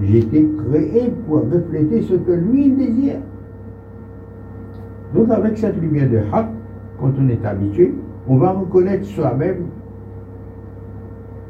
J'ai 0.01 0.19
été 0.19 0.49
créé 0.69 1.13
pour 1.27 1.41
refléter 1.51 2.01
ce 2.01 2.15
que 2.15 2.31
lui 2.31 2.69
désire. 2.71 3.19
Donc 5.13 5.29
avec 5.29 5.57
cette 5.57 5.79
lumière 5.79 6.09
de 6.09 6.17
Haq, 6.31 6.47
quand 6.99 7.11
on 7.19 7.27
est 7.29 7.45
habitué, 7.45 7.93
on 8.27 8.37
va 8.37 8.51
reconnaître 8.51 9.05
soi-même. 9.05 9.65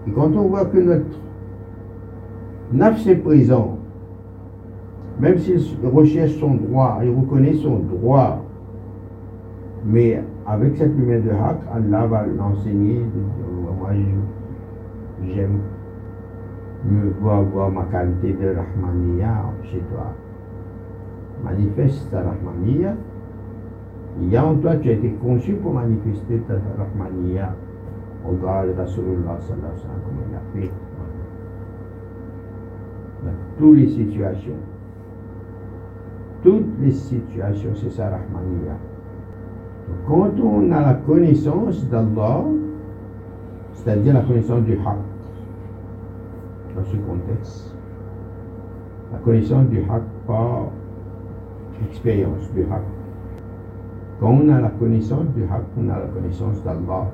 Et 0.08 0.12
quand 0.12 0.36
on 0.36 0.48
voit 0.48 0.66
que 0.66 0.80
notre 0.80 1.20
Nafs 2.74 3.06
est 3.08 3.16
présent. 3.16 3.78
Même 5.20 5.38
s'il 5.38 5.60
recherche 5.84 6.32
son 6.40 6.56
droit, 6.56 7.00
il 7.04 7.12
reconnaît 7.12 7.54
son 7.54 7.78
droit. 7.80 8.44
Mais 9.86 10.24
avec 10.48 10.76
cette 10.78 10.98
lumière 10.98 11.22
de 11.22 11.30
Haq, 11.30 11.58
Allah 11.74 12.08
va 12.08 12.26
l'enseigner. 12.26 13.02
J'aime 15.28 15.60
me 16.86 17.10
voir, 17.22 17.44
voir 17.44 17.72
ma 17.72 17.84
qualité 17.84 18.34
de 18.34 18.56
Rahmaniya 18.56 19.46
chez 19.64 19.80
toi. 19.92 20.14
Manifeste 21.44 22.10
ta 22.12 22.22
Rahmaniya. 22.22 22.96
Il 24.22 24.30
y 24.30 24.38
a 24.38 24.46
en 24.46 24.56
toi, 24.56 24.76
tu 24.76 24.90
as 24.90 24.94
été 24.94 25.12
conçu 25.14 25.54
pour 25.54 25.74
manifester 25.74 26.42
ta 26.48 26.54
Rahmaniya. 26.78 27.56
Regarde 28.26 28.76
Rasulullah 28.78 29.38
sallallahu 29.40 29.82
comme 30.06 30.18
il 30.30 30.36
a 30.36 30.62
fait 30.68 30.72
toutes 33.58 33.78
les 33.78 33.88
situations. 33.88 34.60
Toutes 36.42 36.80
les 36.82 36.92
situations, 36.92 37.72
c'est 37.76 37.92
ça 37.92 38.10
Rahmaniya. 38.10 38.78
Quand 40.08 40.32
on 40.44 40.72
a 40.72 40.82
la 40.82 40.94
connaissance 40.96 41.88
d'Allah, 41.88 42.44
c'est-à-dire 43.74 44.14
la 44.14 44.22
connaissance 44.22 44.64
du 44.64 44.74
Haq, 44.74 44.98
dans 46.76 46.84
ce 46.86 46.96
contexte, 46.98 47.76
la 49.12 49.20
connaissance 49.20 49.68
du 49.68 49.80
Haq 49.80 50.04
par 50.28 50.68
expérience 51.90 52.52
du 52.54 52.62
Haq. 52.64 52.84
Quand 54.20 54.30
on 54.30 54.50
a 54.50 54.62
la 54.62 54.70
connaissance 54.70 55.28
du 55.36 55.44
haq, 55.44 55.64
on 55.78 55.90
a 55.90 56.00
la 56.00 56.06
connaissance 56.06 56.64
d'Allah. 56.64 57.12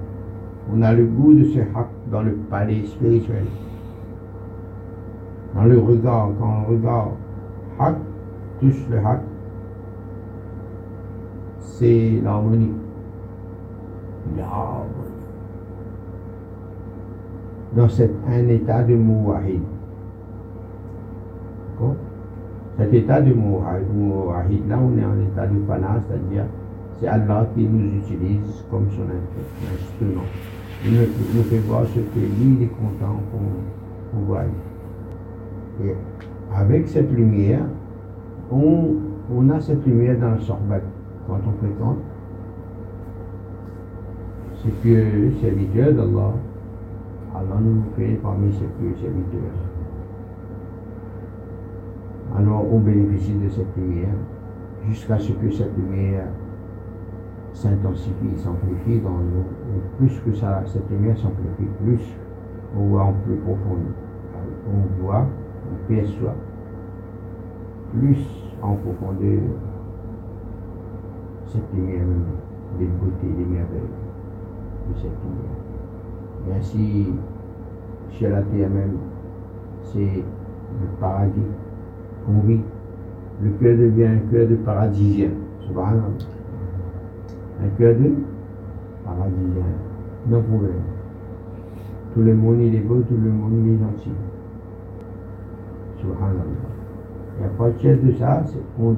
On 0.71 0.81
a 0.81 0.93
le 0.93 1.05
goût 1.05 1.33
de 1.33 1.43
ce 1.45 1.59
haq 1.59 1.87
dans 2.11 2.21
le 2.21 2.33
palais 2.33 2.85
spirituel. 2.85 3.45
Dans 5.55 5.63
le 5.63 5.79
regard, 5.79 6.29
quand 6.39 6.65
on 6.67 6.71
regarde 6.71 7.11
haq, 7.79 7.95
touche 8.59 8.85
le 8.91 8.97
haq, 8.99 9.21
c'est. 11.59 12.21
L'harmonie. 12.23 12.73
Dans 17.75 17.87
un 18.27 18.47
état 18.47 18.83
de 18.83 18.95
mouahid. 18.95 19.61
Cet 22.77 22.93
état 22.93 23.21
de 23.21 23.33
mouahid, 23.33 24.67
là 24.67 24.79
on 24.81 24.97
est 24.97 25.05
en 25.05 25.19
état 25.21 25.45
de 25.45 25.59
fana, 25.67 26.01
c'est-à-dire 26.07 26.45
c'est 26.99 27.07
Allah 27.07 27.47
qui 27.55 27.63
nous 27.63 27.97
utilise 27.97 28.63
comme 28.69 28.87
son 28.91 29.03
instrument. 29.03 30.23
Il 30.85 30.93
nous, 30.93 31.43
fait 31.43 31.59
voir 31.59 31.83
ce 31.87 31.99
que 31.99 32.19
lui 32.19 32.57
il 32.57 32.63
est 32.63 32.67
content 32.67 33.19
qu'on 33.31 34.19
voit. 34.25 34.43
Et 35.83 35.93
avec 36.55 36.87
cette 36.87 37.11
lumière, 37.11 37.65
on, 38.51 39.49
a 39.49 39.59
cette 39.59 39.85
lumière 39.85 40.17
dans 40.19 40.31
le 40.31 40.39
sorbat 40.39 40.79
quand 41.27 41.39
on 41.47 41.65
fréquente. 41.65 41.97
C'est 44.63 44.83
que 44.83 45.31
serviteur 45.41 45.93
d'Allah, 45.93 46.33
Nous 47.61 47.83
fait 47.95 48.19
parmi 48.21 48.51
ses 48.53 48.65
plus 48.65 48.95
serviteurs. 48.95 49.41
Alors 52.35 52.65
on 52.71 52.79
bénéficie 52.79 53.33
de 53.33 53.49
cette 53.49 53.75
lumière 53.77 54.15
jusqu'à 54.87 55.19
ce 55.19 55.33
que 55.33 55.49
cette 55.51 55.75
lumière 55.77 56.27
s'intensifie, 57.53 58.35
s'amplifie 58.37 58.99
dans 58.99 59.11
nous. 59.11 59.45
Et 59.75 59.97
plus 59.97 60.19
que 60.21 60.33
ça, 60.33 60.63
cette 60.65 60.89
lumière 60.89 61.17
s'amplifie, 61.17 61.69
plus 61.83 62.01
on 62.77 62.87
voit 62.87 63.03
en 63.03 63.13
plus 63.25 63.35
profond. 63.35 63.77
On 64.67 65.03
voit, 65.03 65.25
on 65.71 65.87
perçoit 65.87 66.35
plus 67.93 68.25
en 68.61 68.75
profondeur 68.75 69.41
cette 71.47 71.73
lumière 71.73 72.05
des 72.77 72.85
beautés, 72.85 73.33
des 73.37 73.45
merveilles 73.45 73.81
de 74.89 74.95
cette 74.95 75.17
lumière. 75.23 75.68
Et 76.47 76.53
ainsi, 76.57 77.07
chez 78.11 78.29
la 78.29 78.41
terre 78.41 78.69
même, 78.69 78.97
c'est 79.83 79.99
le 79.99 80.87
paradis 80.99 81.41
qu'on 82.25 82.39
vit. 82.47 82.61
Le 83.41 83.49
cœur 83.51 83.77
devient 83.77 84.05
un 84.05 84.31
cœur 84.31 84.47
de 84.47 84.55
paradisien. 84.55 85.29
Subhanallah. 85.61 86.01
Un 87.63 87.69
cœur 87.77 87.95
de 87.95 88.13
paradisien. 89.05 89.63
Non 90.27 90.41
problème. 90.41 90.81
Tout 92.13 92.21
le 92.21 92.35
monde 92.35 92.61
est 92.61 92.79
beau, 92.79 93.01
tout 93.07 93.15
le 93.15 93.29
monde 93.29 93.65
est 93.67 93.77
gentil. 93.79 94.11
Subhanallah. 95.99 96.43
Et 97.39 97.45
à 97.45 97.49
partir 97.49 97.97
de 97.97 98.11
ça, 98.13 98.43
on, 98.81 98.95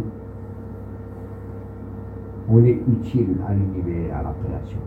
on 2.50 2.64
est 2.64 2.82
utile 2.88 3.36
à 3.48 3.54
l'univers, 3.54 4.18
à 4.18 4.24
la 4.24 4.34
création. 4.44 4.80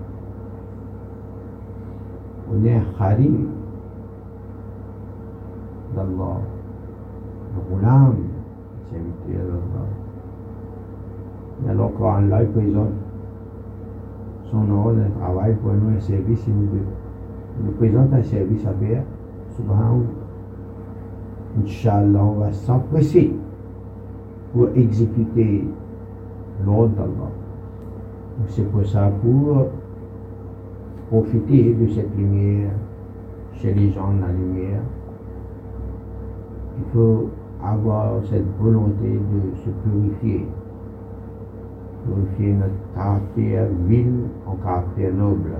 Est 2.62 2.72
un 2.72 2.82
khalim 2.96 3.48
d'Allah, 5.94 6.38
le 7.54 7.76
ghulam, 7.76 8.14
serviteur 8.90 9.44
d'Allah. 9.46 9.86
Et 11.64 11.70
alors 11.70 11.90
quand 11.98 12.14
Allah 12.14 12.40
son 14.50 14.70
ordre, 14.70 15.00
un 15.00 15.20
travail 15.20 15.54
pour 15.56 15.72
nous, 15.72 15.96
un 15.96 16.00
service, 16.00 16.44
il 16.46 16.54
nous, 16.54 17.72
présente 17.72 18.12
un 18.12 18.22
service 18.22 18.64
à 18.66 18.72
faire, 18.74 19.02
subhanallah, 19.56 20.06
Inch'Allah, 21.60 22.24
on 22.24 22.38
va 22.38 22.52
s'empresser 22.52 23.32
pour 24.52 24.68
exécuter 24.76 25.66
l'ordre 26.64 26.94
d'Allah. 26.94 27.30
C'est 28.48 28.70
pour 28.70 28.86
ça, 28.86 29.10
pour 29.22 29.66
profiter 31.14 31.72
de 31.74 31.86
cette 31.94 32.12
lumière 32.16 32.72
chez 33.60 33.72
les 33.72 33.90
gens 33.92 34.12
de 34.14 34.20
la 34.20 34.32
lumière, 34.32 34.80
il 36.76 36.84
faut 36.92 37.30
avoir 37.62 38.14
cette 38.28 38.46
volonté 38.58 39.12
de 39.12 39.54
se 39.62 39.70
purifier, 39.70 40.44
purifier 42.04 42.54
notre 42.54 42.94
caractère 42.96 43.68
vil 43.86 44.12
en 44.44 44.56
caractère 44.56 45.14
noble. 45.14 45.52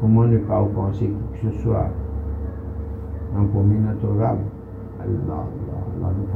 Comment 0.00 0.24
ne 0.24 0.38
pas 0.38 0.64
penser 0.74 1.08
que 1.34 1.48
ce 1.48 1.62
soit? 1.62 1.90
Un 3.38 3.44
premier 3.44 3.78
notre 3.78 4.20
Allah, 4.20 4.36
Allah, 5.00 5.46
Allah 5.96 6.12
nous. 6.18 6.26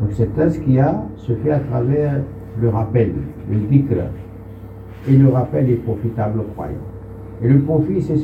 Donc 0.00 0.12
cette 0.12 0.34
qu'il 0.64 0.72
y 0.72 0.80
a 0.80 1.04
se 1.14 1.34
fait 1.34 1.52
à 1.52 1.60
travers 1.60 2.20
le 2.60 2.68
rappel, 2.68 3.14
le 3.48 3.58
dhikr. 3.60 3.94
Et 5.08 5.16
le 5.16 5.28
rappel 5.28 5.70
est 5.70 5.76
profitable 5.76 6.40
aux 6.40 6.52
croyants. 6.54 6.74
Et 7.42 7.48
le 7.48 7.60
profit, 7.60 8.02
c'est 8.02 8.16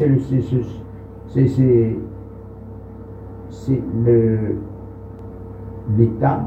l'état 5.97 6.41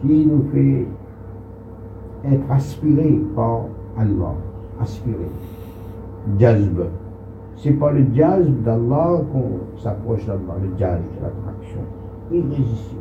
qui 0.00 0.26
nous 0.26 0.44
fait 0.52 0.86
être 2.24 2.50
aspiré 2.50 3.20
par 3.34 3.64
Allah. 3.98 4.34
Aspiré. 4.80 5.26
Jazb. 6.38 6.82
C'est 7.56 7.72
pas 7.72 7.90
le 7.92 8.04
jazz 8.12 8.46
d'Allah 8.64 9.22
qu'on 9.32 9.78
s'approche 9.80 10.26
d'Allah, 10.26 10.56
le 10.62 10.78
jazz, 10.78 11.00
l'attraction 11.22 11.80
irrésistible. 12.30 13.00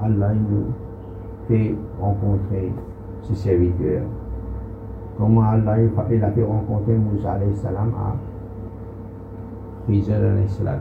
Allah 0.00 0.32
nous 0.34 0.66
fait 1.48 1.74
rencontrer 2.00 2.72
ses 3.22 3.34
serviteurs. 3.34 4.04
Comment 5.22 5.42
Allah 5.42 5.76
il 5.78 6.24
a 6.24 6.30
fait 6.32 6.42
rencontrer 6.42 6.96
Moussa 6.96 7.38
salam 7.54 7.92
à 7.96 8.16
Khizr 9.86 10.18
salam. 10.48 10.80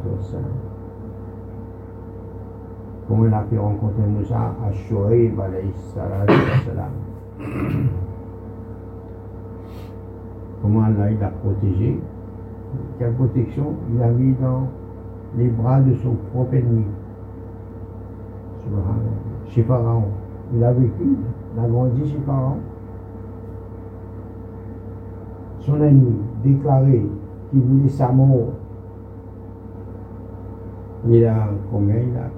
Comment 3.07 3.25
il 3.27 3.33
a 3.35 3.43
fait 3.43 3.59
rencontrer 3.59 4.01
Moussa 4.01 4.55
à 4.65 4.71
Shoaib 4.71 5.39
salam. 5.93 6.89
Comment 10.63 10.85
Allah 10.85 11.11
il 11.11 11.23
a 11.23 11.27
protégé 11.27 11.99
quelle 12.97 13.13
protection? 13.13 13.75
Il 13.93 14.01
a 14.01 14.07
mis 14.07 14.33
dans 14.41 14.63
les 15.37 15.49
bras 15.49 15.81
de 15.81 15.93
son 15.97 16.15
propre 16.33 16.55
ennemi 16.55 16.85
chez 19.49 19.61
Pharaon. 19.61 20.05
Il 20.51 20.63
a 20.63 20.73
vécu, 20.73 21.15
il 21.53 21.59
a 21.63 21.67
grandi 21.67 22.09
chez 22.09 22.19
Pharaon. 22.25 22.57
Son 25.61 25.79
ennemi 25.79 26.15
déclaré 26.43 27.05
qu'il 27.51 27.61
voulait 27.61 27.89
sa 27.89 28.11
mort. 28.11 28.53
Il 31.07 31.23
a 31.25 31.49
combien 31.71 31.97
il 31.97 32.17
a 32.17 32.29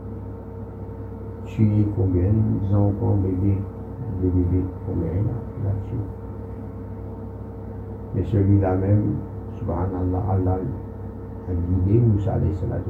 tué 1.45 1.87
combien 1.95 2.31
Ils 2.61 2.75
ont 2.75 2.89
encore 2.89 3.15
bébé, 3.15 3.57
des 4.21 4.27
bébés, 4.27 4.65
combien 4.85 5.11
il 5.11 5.19
a, 5.19 5.39
il 5.61 5.67
a 5.67 5.71
tué. 5.87 5.97
Mais 8.15 8.23
celui-là 8.25 8.75
même, 8.75 9.15
subhanallah, 9.57 10.23
Allah 10.29 10.59
a 11.49 11.53
guidé 11.53 11.99
Moussa 11.99 12.33
alayhi 12.33 12.53
salatu 12.55 12.89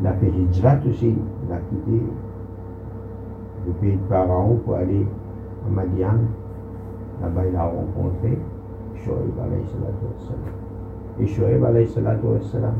Il 0.00 0.06
a 0.06 0.12
fait 0.14 0.28
hijrat 0.28 0.78
aussi, 0.88 1.14
il 1.46 1.52
a 1.52 1.58
quitté 1.58 2.02
le 3.66 3.72
pays 3.74 3.96
de 3.96 4.08
Pharaon 4.08 4.56
pour 4.64 4.74
aller 4.74 5.06
à 5.66 5.70
Madian. 5.70 6.18
Là-bas, 7.22 7.42
il 7.48 7.56
a 7.56 7.64
rencontré 7.64 8.38
Shoaib 8.96 9.38
alayhi 9.38 9.66
salatu 9.66 10.04
wassalam. 10.12 10.54
Et 11.20 11.26
Shoaib 11.26 11.64
alayhi 11.64 11.86
salatu 11.86 12.26
wassalam, 12.26 12.74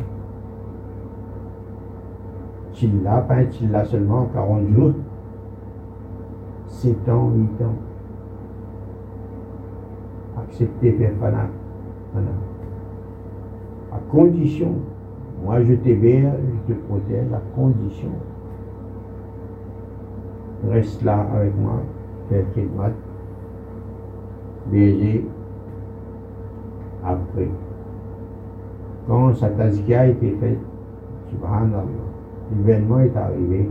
Chilla, 2.72 3.20
pas 3.29 3.44
Chilla 3.50 3.85
seulement 3.85 4.27
40 4.35 4.68
jours, 4.68 4.92
7 6.66 7.09
ans, 7.09 7.31
8 7.35 7.64
ans. 7.64 7.77
Accepter 10.42 10.92
faire 10.92 11.12
fana. 11.20 11.48
À 13.92 13.98
condition, 14.11 14.72
moi 15.44 15.62
je 15.62 15.74
t'héberge, 15.74 16.35
je 16.68 16.74
te 16.74 16.79
protège, 16.81 17.33
à 17.33 17.40
condition 17.55 18.11
reste 20.70 21.03
là 21.03 21.27
avec 21.35 21.57
moi, 21.57 21.81
fais 22.29 22.44
khidmat, 22.55 22.92
baiser 24.70 25.27
Quand 29.06 29.34
sa 29.34 29.48
tazkia 29.50 30.00
a 30.00 30.06
été 30.06 30.30
faite, 30.40 30.58
subhanallah, 31.30 31.84
l'événement 32.56 33.00
est 33.00 33.16
arrivé, 33.16 33.68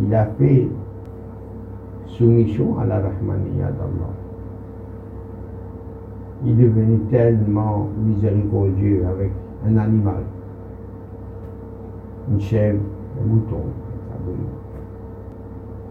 il 0.00 0.14
a 0.14 0.26
fait 0.38 0.68
soumission 2.06 2.78
à 2.78 2.84
la 2.84 2.96
Rahmaniya 2.96 3.72
d'Allah. 3.72 4.12
Il 6.44 6.60
est 6.60 6.64
devenu 6.64 6.98
tellement 7.10 7.88
miséricordieux 8.04 9.04
avec 9.06 9.32
un 9.66 9.76
animal, 9.78 10.22
une 12.30 12.40
chèvre, 12.40 12.80
un 13.20 13.26
mouton, 13.26 13.62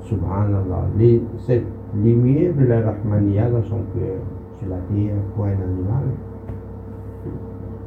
Subhanallah, 0.02 0.86
les, 0.98 1.22
cette 1.40 1.66
lumière 1.96 2.54
de 2.54 2.66
la 2.66 2.82
Rahmaniya 2.82 3.50
dans 3.50 3.64
son 3.64 3.80
cœur, 3.94 4.22
sur 4.60 4.70
la 4.70 4.76
terre 4.76 5.16
pour 5.36 5.46
un 5.46 5.50
animal, 5.50 6.06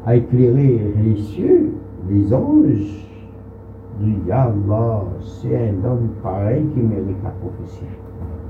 a 0.09 0.17
éclairé 0.17 0.81
les 1.05 1.17
cieux, 1.17 1.71
les 2.09 2.33
anges, 2.33 3.07
dit 4.01 4.33
Allah, 4.33 5.03
c'est 5.21 5.55
un 5.55 5.85
homme 5.87 6.09
pareil 6.23 6.65
qui 6.73 6.81
mérite 6.81 7.23
la 7.23 7.29
prophétie, 7.29 7.85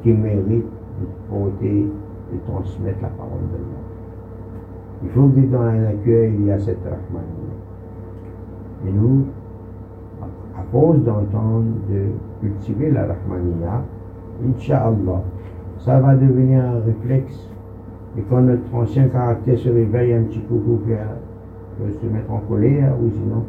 qui 0.01 0.12
mérite 0.12 0.66
de 1.01 1.07
porter, 1.29 1.87
de 2.33 2.38
transmettre 2.47 3.03
la 3.03 3.09
parole 3.09 3.40
de 3.51 3.57
Allah. 3.57 3.83
Il 5.03 5.09
faut 5.11 5.27
que 5.27 5.40
dans 5.51 5.62
un 5.62 5.85
accueil, 5.87 6.33
il 6.38 6.47
y 6.47 6.53
a 6.53 6.61
cette 6.61 6.85
Rahmaniya. 6.85 7.57
Et 8.87 8.92
nous, 8.92 9.25
à 10.57 10.62
force 10.71 10.99
d'entendre, 10.99 11.64
de 11.90 12.07
cultiver 12.40 12.92
la 12.92 13.07
Rahmaniya, 13.07 13.83
Inch'Allah, 14.49 15.23
ça 15.81 15.99
va 15.99 16.14
devenir 16.14 16.62
un 16.62 16.81
réflexe. 16.87 17.51
Et 18.16 18.23
quand 18.31 18.42
notre 18.42 18.73
ancien 18.73 19.09
caractère 19.09 19.59
se 19.59 19.68
réveille 19.68 20.12
un 20.12 20.23
petit 20.23 20.42
faire, 20.87 21.16
se 21.79 22.07
mettre 22.07 22.31
en 22.31 22.41
colère, 22.41 22.95
ou 23.01 23.11
sinon, 23.11 23.45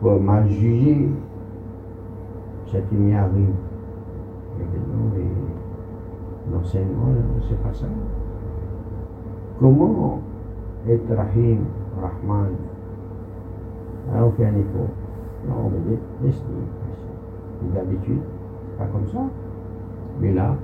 pour 0.00 0.20
mal 0.20 0.48
juger, 0.48 1.08
cette 2.66 2.90
lumière 2.92 3.24
arrive. 3.24 3.54
Et 4.60 6.52
l'enseignement, 6.52 7.08
c'est 7.48 7.62
pas 7.62 7.72
ça. 7.72 7.86
Comment 9.58 10.20
être 10.88 11.14
Rahim, 11.14 11.60
Rahman? 12.00 12.50
Alors 14.12 14.28
on 14.28 14.32
fait 14.32 14.46
un 14.46 14.56
effort. 14.56 14.88
Non, 15.48 15.54
on 15.66 15.68
va 15.68 15.76
laisse 16.24 16.42
D'habitude, 17.74 18.20
pas 18.78 18.86
comme 18.86 19.06
ça. 19.06 19.20
Mais 20.20 20.32
là, 20.32 20.56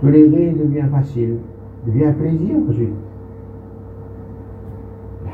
tolérer 0.00 0.52
devient 0.52 0.88
facile, 0.90 1.38
devient 1.86 2.12
plaisir 2.18 2.56
ensuite. 2.68 2.94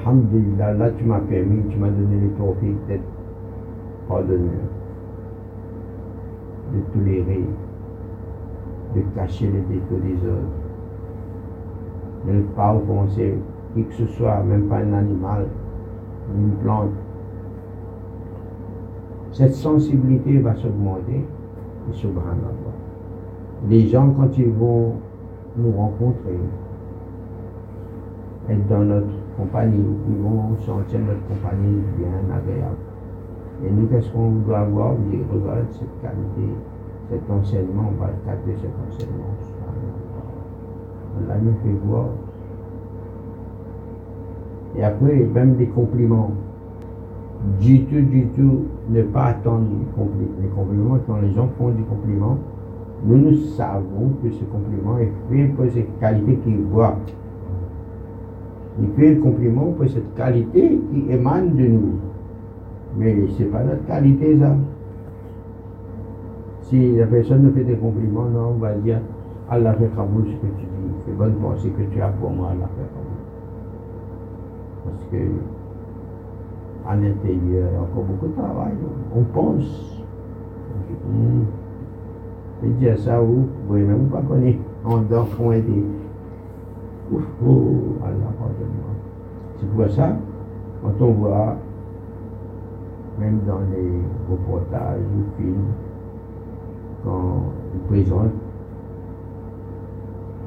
Alhamdulillah, 0.01 0.75
là 0.75 0.91
tu 0.91 1.05
m'as 1.05 1.21
permis, 1.21 1.63
tu 1.69 1.77
m'as 1.77 1.91
donné 1.91 2.21
le 2.21 2.31
tawfiq 2.31 2.77
d'être 2.87 3.03
pardonneur, 4.09 4.69
de 6.73 6.81
tolérer, 6.93 7.45
de 8.95 9.01
cacher 9.15 9.47
les 9.47 9.75
défauts 9.75 10.01
des 10.03 10.15
autres, 10.29 10.55
de 12.27 12.33
ne 12.33 12.43
pas 12.43 12.75
offenser 12.75 13.35
qui 13.75 13.85
que 13.85 13.93
ce 13.95 14.07
soit, 14.07 14.43
même 14.45 14.67
pas 14.69 14.77
un 14.77 14.93
animal, 14.93 15.47
une 16.35 16.53
plante. 16.63 16.91
Cette 19.33 19.55
sensibilité 19.55 20.39
va 20.39 20.55
s'augmenter, 20.55 21.25
et 21.91 21.93
subhanallah. 21.93 22.75
Les 23.69 23.87
gens, 23.87 24.11
quand 24.11 24.37
ils 24.39 24.51
vont 24.51 24.95
nous 25.57 25.73
rencontrer, 25.73 26.39
être 28.49 28.67
dans 28.69 28.85
notre 28.85 29.09
compagnie, 29.39 29.85
ils 30.11 30.23
vont 30.23 30.57
sentir 30.67 31.01
notre 31.01 31.23
compagnie 31.29 31.81
bien 31.97 32.35
agréable. 32.35 32.77
Et 33.65 33.71
nous, 33.71 33.87
qu'est-ce 33.87 34.11
qu'on 34.11 34.33
doit 34.47 34.59
avoir? 34.61 34.95
Dire, 35.11 35.21
regarde 35.33 35.67
cette 35.73 36.01
qualité, 36.03 36.53
cet 37.11 37.31
enseignement, 37.31 37.91
on 37.91 38.01
va 38.01 38.11
capter 38.27 38.55
cet 38.61 38.71
enseignement. 38.87 39.33
Allah 41.21 41.37
nous 41.43 41.55
fait 41.63 41.79
voir. 41.87 42.07
Et 44.77 44.85
après, 44.85 45.15
même 45.33 45.55
des 45.55 45.67
compliments. 45.67 46.33
Du 47.61 47.85
tout, 47.85 48.01
du 48.01 48.27
tout, 48.29 48.65
ne 48.91 49.03
pas 49.03 49.27
attendre 49.27 49.65
les 50.41 50.49
compliments. 50.49 50.99
Quand 51.07 51.21
les 51.23 51.33
gens 51.33 51.49
font 51.57 51.69
des 51.69 51.85
compliments, 51.85 52.37
nous, 53.05 53.17
nous 53.17 53.37
savons 53.57 54.11
que 54.23 54.31
ce 54.31 54.45
compliment 54.45 54.99
est 54.99 55.13
fait 55.31 55.47
pour 55.55 55.67
cette 55.73 55.99
qualité 56.01 56.37
qu'ils 56.45 56.63
voient. 56.63 56.97
Il 58.81 58.89
fait 58.97 59.15
le 59.15 59.21
compliment 59.21 59.73
pour 59.73 59.89
cette 59.89 60.15
qualité 60.15 60.81
qui 60.91 61.13
émane 61.13 61.57
de 61.57 61.67
nous. 61.67 61.93
Mais 62.97 63.17
ce 63.29 63.43
n'est 63.43 63.49
pas 63.49 63.63
notre 63.65 63.85
qualité, 63.87 64.39
ça. 64.39 64.55
Si 66.63 66.97
la 66.97 67.07
personne 67.07 67.43
nous 67.43 67.53
fait 67.53 67.65
des 67.65 67.77
compliments, 67.77 68.27
non, 68.27 68.55
on 68.57 68.59
va 68.59 68.75
dire 68.75 69.01
Allah 69.51 69.73
fait 69.75 69.89
Kaboul 69.97 70.25
ce 70.27 70.33
que 70.33 70.53
tu 70.59 70.67
dis. 70.67 70.95
C'est 71.07 71.17
bonne 71.17 71.35
pensée 71.37 71.71
que 71.71 71.83
tu 71.91 72.01
as 72.01 72.09
pour 72.09 72.31
moi, 72.31 72.51
Allah 72.51 72.69
fait 72.77 72.83
Kaboul. 72.93 73.19
Parce 74.85 75.05
que, 75.11 75.17
à 76.87 76.95
l'intérieur, 76.95 77.41
il 77.47 77.53
y 77.53 77.77
a 77.77 77.81
encore 77.81 78.05
beaucoup 78.05 78.27
de 78.27 78.35
travail. 78.35 78.73
On 79.17 79.23
pense. 79.23 80.05
Hmm. 81.07 81.45
Et 82.65 82.69
dire 82.81 82.99
ça, 82.99 83.21
vous 83.21 83.41
ne 83.41 83.67
pouvez 83.67 83.83
même 83.83 84.09
pas 84.09 84.21
connaître. 84.21 84.59
On 84.85 84.99
dort, 84.99 85.29
on 85.41 85.53
est 85.53 85.63
des. 85.63 85.85
Ouf, 87.11 87.23
oh, 87.47 87.97
Allah, 88.05 88.33
pardonne-moi. 88.39 88.93
C'est 89.59 89.71
pour 89.71 89.89
ça, 89.89 90.17
quand 90.83 91.05
on 91.05 91.13
voit 91.13 91.57
même 93.19 93.41
dans 93.47 93.61
les 93.73 94.01
reportages 94.31 95.01
ou 95.01 95.37
films, 95.37 95.73
quand 97.05 97.43
ils 97.75 97.81
présentent 97.89 98.33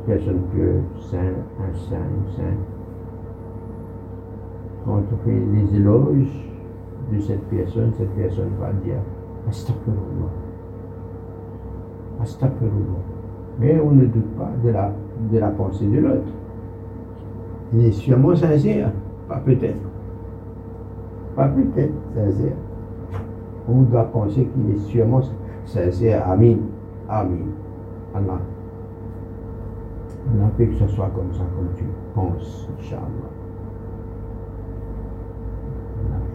personne 0.05 0.41
que 0.53 0.81
saint, 0.99 1.17
un 1.17 1.73
saint, 1.73 1.95
une 1.97 2.31
sainte, 2.35 2.59
quand 4.85 5.01
on 5.13 5.17
fait 5.25 5.39
les 5.53 5.75
éloges 5.75 6.49
de 7.11 7.19
cette 7.19 7.43
personne, 7.49 7.91
cette 7.97 8.15
personne 8.15 8.51
va 8.59 8.71
dire 8.73 9.01
Astaghfirullah. 9.47 10.31
Astaghfirullah. 12.21 13.01
Mais 13.59 13.79
on 13.79 13.91
ne 13.91 14.05
doute 14.05 14.35
pas 14.37 14.51
de 14.63 14.69
la, 14.69 14.91
de 15.31 15.37
la 15.37 15.49
pensée 15.49 15.87
de 15.87 15.99
l'autre. 15.99 16.31
Il 17.73 17.85
est 17.85 17.91
sûrement 17.91 18.35
sincère, 18.35 18.91
pas 19.27 19.37
peut-être. 19.37 19.81
Pas 21.35 21.47
peut-être 21.47 21.93
sincère. 22.13 22.55
On 23.69 23.83
doit 23.83 24.05
penser 24.05 24.47
qu'il 24.47 24.75
est 24.75 24.79
sûrement 24.79 25.21
sincère. 25.65 26.29
Amin. 26.29 26.57
Amin. 27.07 27.37
Allah. 28.13 28.39
Allah 30.33 30.49
fait 30.57 30.67
que 30.67 30.75
ce 30.75 30.87
soit 30.87 31.09
comme 31.15 31.33
ça, 31.33 31.43
comme 31.55 31.69
tu 31.75 31.85
penses, 32.13 32.69
Inch'Allah. 32.77 33.31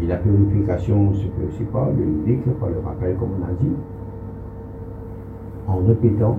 Et 0.01 0.07
la 0.07 0.17
purification 0.17 1.13
se 1.15 1.23
fait 1.23 1.47
aussi 1.49 1.65
par 1.65 1.87
le 1.91 2.53
par 2.61 2.69
le 2.69 2.81
rappel, 2.85 3.17
comme 3.17 3.31
on 3.41 3.45
a 3.45 3.53
dit, 3.59 3.73
en 5.69 5.87
répétant 5.87 6.39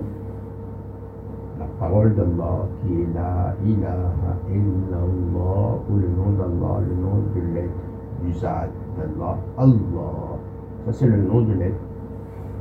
la 1.58 1.66
parole 1.78 2.14
d'Allah 2.14 2.68
qui 2.80 2.92
est 3.02 3.08
la 3.14 3.54
ilaha 3.66 4.32
illallah, 4.48 5.78
ou 5.90 5.96
le 5.96 6.08
nom 6.08 6.30
d'Allah, 6.38 6.80
le 6.88 6.94
nom 7.02 7.16
de 7.34 7.40
l'être 7.54 7.82
du 8.24 8.32
Zad 8.32 8.70
d'Allah, 8.96 9.36
Allah. 9.56 10.38
Ça, 10.86 10.92
c'est 10.92 11.06
le 11.06 11.16
nom 11.22 11.42
de 11.42 11.54
l'être. 11.54 11.80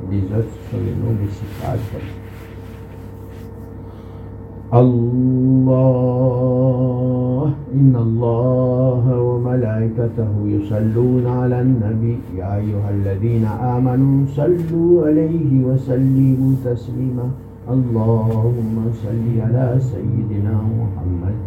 Les 0.09 0.23
autres 0.23 0.55
sont 0.69 0.77
les 0.77 0.95
noms 0.95 1.15
des 1.21 1.29
citations. 1.29 2.07
الله 4.73 6.33
إن 7.73 7.95
الله 7.95 9.21
وملائكته 9.21 10.31
يصلون 10.45 11.27
على 11.27 11.61
النبي 11.61 12.17
يا 12.35 12.55
أيها 12.55 12.89
الذين 12.89 13.45
آمنوا 13.45 14.25
صلوا 14.35 15.07
عليه 15.07 15.63
وسلموا 15.63 16.53
تسليما 16.65 17.31
اللهم 17.67 18.75
صل 19.03 19.25
على 19.43 19.75
سيدنا 19.79 20.55
محمد 20.79 21.37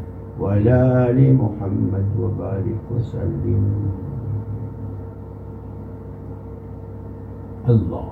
وعلى 0.41 0.77
آل 1.09 1.19
محمد 1.33 2.07
وبارك 2.21 2.81
وسلم. 2.93 3.65
الله 7.69 8.09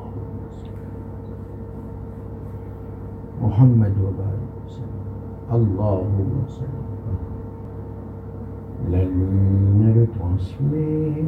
محمد 3.42 3.94
وبارك 4.04 4.52
وسلم. 4.64 5.04
اللهم 5.52 6.32
صل 6.48 6.76
La 8.88 9.04
lune 9.04 9.92
le 9.92 10.06
transmet 10.16 11.24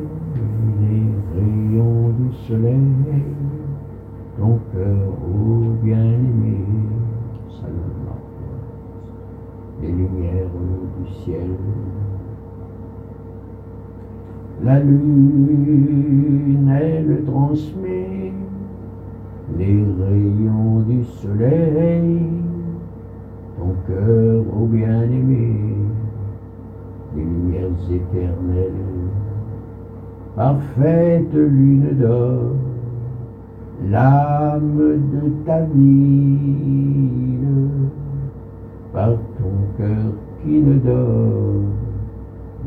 les 0.80 1.12
rayons 1.34 2.08
du 2.16 2.32
soleil, 2.46 3.26
ton 4.40 4.59
cœur, 4.72 5.09
ô 5.22 5.70
bien-aimé, 5.83 6.64
les 9.83 9.88
lumières 9.88 10.48
du 10.98 11.12
ciel. 11.12 11.50
La 14.62 14.81
lune, 14.81 16.70
elle 16.74 17.22
transmet 17.24 18.33
les 19.59 19.85
rayons 20.00 20.81
du 20.88 21.05
soleil, 21.05 22.20
ton 23.59 23.74
cœur, 23.87 24.42
ô 24.59 24.64
bien-aimé, 24.66 25.76
les 27.14 27.22
lumières 27.22 27.68
éternelles, 27.90 28.72
parfaite 30.35 31.35
lune 31.35 31.90
d'or, 31.98 32.69
l'âme 33.88 34.98
de 35.12 35.22
ta 35.46 35.60
ville, 35.62 37.38
par 38.92 39.12
ton 39.38 39.56
cœur 39.78 40.12
qui 40.42 40.60
ne 40.60 40.74
dort, 40.78 41.64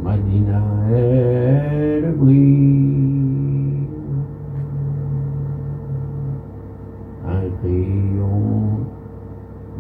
Madina, 0.03 0.61
elle 0.91 2.13
brille. 2.17 3.87
Un 7.25 7.43
rayon 7.63 8.41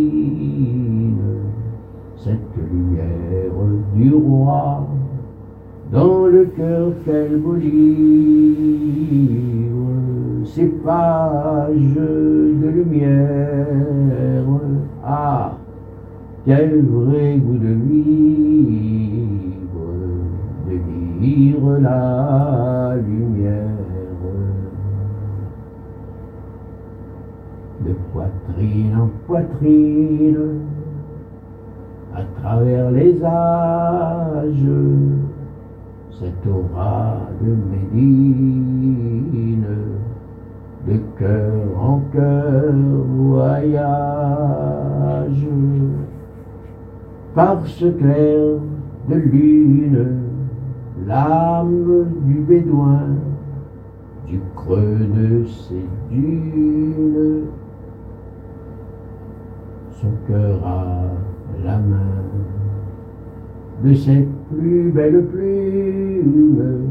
cette 2.23 2.55
lumière 2.71 3.51
du 3.93 4.13
roi, 4.13 4.87
dans 5.91 6.25
le 6.25 6.45
cœur 6.45 6.93
qu'elle 7.03 7.37
beau 7.41 7.57
ces 10.45 10.67
pages 10.85 11.95
de 11.95 12.67
lumière. 12.69 14.45
Ah, 15.03 15.57
quel 16.45 16.85
vrai 16.85 17.39
goût 17.39 17.57
de 17.57 17.73
vivre, 17.89 18.71
de 20.69 20.75
lire 21.19 21.79
la 21.81 22.95
lumière. 23.05 23.67
De 27.85 27.93
poitrine 28.13 28.95
en 28.95 29.09
poitrine, 29.27 30.37
travers 32.43 32.91
les 32.91 33.23
âges, 33.23 34.69
cette 36.11 36.45
aura 36.45 37.19
de 37.41 37.55
Médine 37.71 39.65
de 40.85 40.99
cœur 41.17 41.53
en 41.81 42.01
cœur 42.11 42.73
voyage. 43.15 43.87
Par 47.33 47.65
ce 47.65 47.85
clair 47.85 48.59
de 49.07 49.15
lune, 49.15 50.07
l'âme 51.07 52.07
du 52.25 52.41
bédouin, 52.41 53.07
du 54.27 54.41
creux 54.53 55.07
de 55.15 55.45
ses 55.45 55.85
dunes, 56.11 57.45
son 60.01 60.11
cœur 60.27 60.59
à 60.67 61.22
la 61.63 61.77
main 61.77 62.23
de 63.83 63.93
cette 63.93 64.27
plus 64.49 64.91
belle 64.91 65.25
plume, 65.25 66.89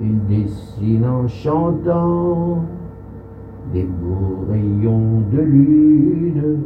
il 0.00 0.18
dessine 0.28 1.04
en 1.04 1.26
chantant 1.28 2.64
des 3.72 3.84
beaux 3.84 4.44
rayons 4.50 5.22
de 5.32 5.40
lune 5.40 6.58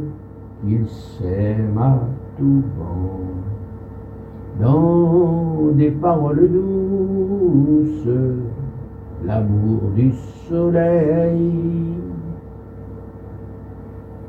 qu'il 0.61 0.85
sème 0.87 1.77
à 1.77 1.99
tout 2.37 2.63
vent. 2.77 3.19
Dans 4.59 5.71
des 5.73 5.91
paroles 5.91 6.49
douces, 6.49 8.15
l'amour 9.25 9.81
du 9.95 10.11
soleil, 10.47 11.51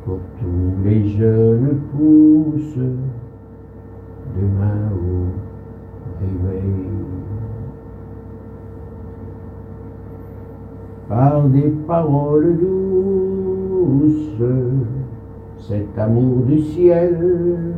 pour 0.06 0.20
tous 0.38 0.84
les 0.84 1.08
jeunes 1.08 1.80
pousses, 1.90 2.78
demain 4.36 4.92
au 4.92 5.26
réveil. 6.20 6.86
par 11.08 11.44
des 11.48 11.72
paroles 11.86 12.56
douces, 12.58 14.42
cet 15.58 15.96
amour 15.98 16.44
du 16.46 16.58
ciel 16.60 17.74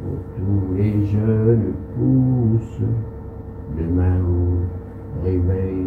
pour 0.00 0.18
tous 0.36 0.76
les 0.76 1.04
jeunes 1.06 1.72
pousses, 1.96 2.82
demain 3.76 4.20
au 4.20 5.24
réveil. 5.24 5.86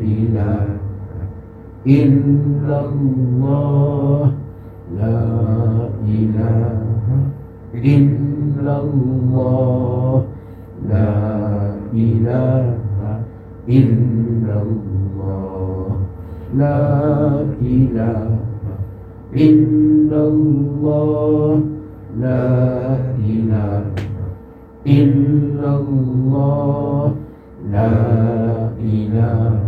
إله 0.00 0.66
إلا 1.86 2.78
الله 2.88 4.32
لا 4.98 5.20
إله 6.04 6.78
إلا 7.74 8.74
الله 8.80 10.22
لا 10.88 11.14
إله 11.94 12.64
إلا 13.68 14.56
الله 14.62 15.88
لا 16.54 16.80
إله 17.62 18.38
إلا 19.36 20.20
الله 20.28 21.60
لا 22.20 22.44
إله 23.20 23.82
إلا 24.86 25.70
الله 25.76 27.12
لا 27.72 27.92
إله 28.80 29.67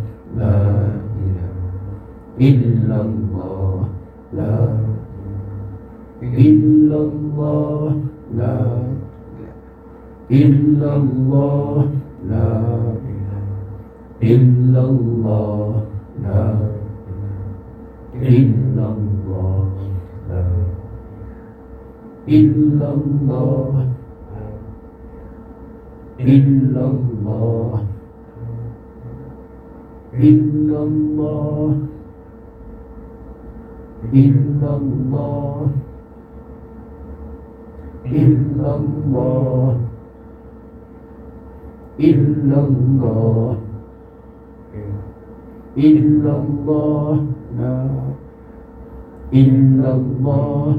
la 0.37 0.53
illallah 2.39 3.87
la 4.31 4.53
illallah 6.21 7.91
la 8.39 8.55
illallah 10.29 11.83
la 12.31 12.47
illallah 14.21 15.67
la 16.23 16.43
illallah 18.21 19.67
la 20.29 20.43
illallah 22.27 23.75
illallah 26.21 27.90
إلا 30.21 30.79
الله. 30.83 31.75
لا 34.03 34.09
إلا 34.13 34.69
الله. 34.77 35.67
إلا 38.05 38.69
الله. 38.75 39.77
إلا 41.99 42.57
الله. 42.67 43.57
إلا 45.77 46.31
الله. 46.41 47.19
إلا 47.53 47.55
الله. 47.55 48.05
إلا 49.33 49.89
الله. 49.95 50.75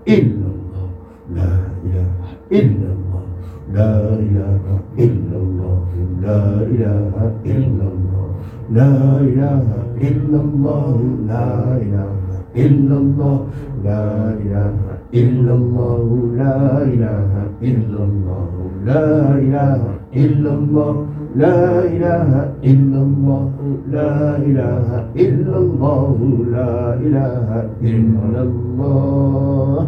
illallah 0.04 0.88
la 1.30 1.50
ilaha 1.86 2.34
illallah 2.50 3.24
la 3.70 3.90
ilaha 4.18 4.74
illallah 4.98 5.78
la 6.24 6.40
ilaha 6.74 7.24
illallah 7.46 8.26
la 8.74 8.90
ilaha 9.22 9.78
illallah 10.02 10.98
la 11.30 11.46
ilaha 11.78 12.36
illallah 12.58 13.36
لا 13.84 14.32
إله 14.40 14.76
إلا 15.14 15.52
الله 15.54 16.08
لا 16.36 16.82
إله 16.82 17.32
إلا 17.62 18.00
الله 18.08 18.52
لا 18.84 19.38
إله 19.38 19.82
إلا 20.16 20.50
الله 20.54 20.94
لا 21.36 21.84
إله 21.84 22.30
إلا 22.64 23.00
الله 23.02 23.50
لا 23.90 24.36
إله 24.36 24.88
إلا 25.16 25.56
الله 25.58 26.18
لا 26.50 26.94
إله 26.94 27.48
إلا 27.82 28.40
الله. 28.42 29.86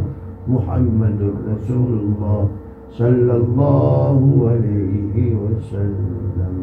محمد 0.48 1.20
رسول 1.50 1.92
الله 2.04 2.48
صلى 2.92 3.34
الله 3.42 4.20
عليه 4.50 5.16
وسلم. 5.34 6.54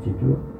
situ 0.00 0.32
La 0.32 0.59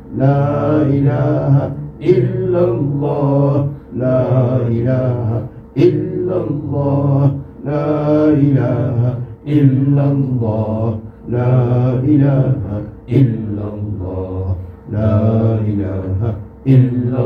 لا 0.17 0.81
إله 0.81 1.71
إلا 2.01 2.63
الله 2.71 3.67
لا 3.95 4.57
إله 4.67 5.47
إلا 5.77 6.35
الله 6.49 7.31
لا 7.65 8.29
إله 8.29 8.99
إلا 9.47 10.03
الله 10.11 10.99
لا 11.29 11.93
إله 12.03 12.61
إلا 13.09 13.65
الله 13.75 14.55
لا 14.91 15.17
إله 15.71 16.19
إلا 16.67 17.23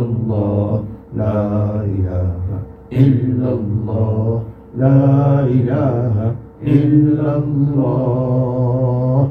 الله 3.54 4.44
لا 4.78 5.40
إله 5.46 6.16
إلا 6.64 7.30
الله 7.38 9.30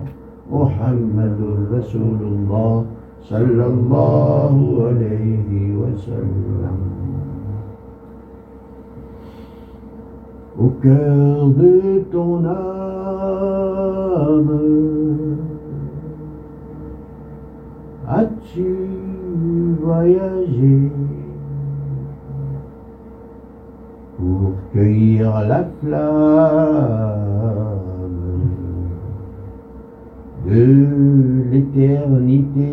محمد 0.51 1.41
رسول 1.73 2.21
الله. 2.23 2.94
صلى 3.24 3.66
الله 3.66 4.56
عليه 4.88 5.76
وسلم 5.76 7.00
au 10.60 10.70
cœur 10.82 11.48
de 11.48 12.04
ton 12.12 12.44
âme. 12.44 12.60
As-tu 18.08 18.76
voyagé 19.82 20.92
pour 24.18 24.52
cueillir 24.74 25.32
la 25.48 25.64
flamme 25.80 26.10
de 30.46 30.83
l'éternité 31.75 32.73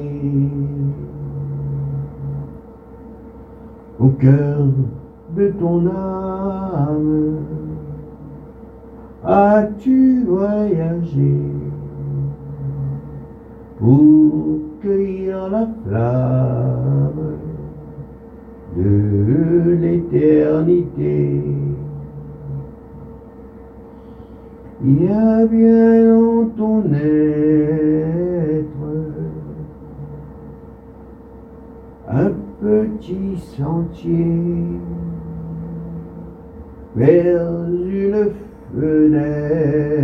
au 4.00 4.08
cœur 4.10 4.68
de 5.36 5.48
ton 5.60 5.88
âme. 5.88 7.38
As-tu 9.24 10.24
voyagé 10.26 11.38
pour 13.80 14.60
cueillir 14.82 15.50
la 15.50 15.68
flamme 15.86 17.38
de 18.76 19.78
l'éternité? 19.80 21.42
Il 24.84 25.04
y 25.04 25.08
a 25.10 25.46
bien 25.46 26.06
dans 26.06 26.46
ton 26.58 26.84
être 26.92 28.66
un 32.10 32.32
petit 32.62 33.38
sentier 33.38 34.80
vers 36.96 37.68
une 37.68 38.30
fenêtre 38.76 40.04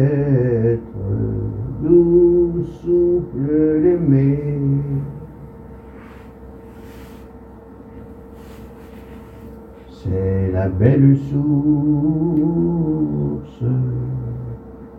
d'où 1.84 2.64
souffle 2.82 3.80
l'aimer. 3.84 4.44
C'est 9.90 10.52
la 10.52 10.68
belle 10.70 11.16
source 11.30 11.38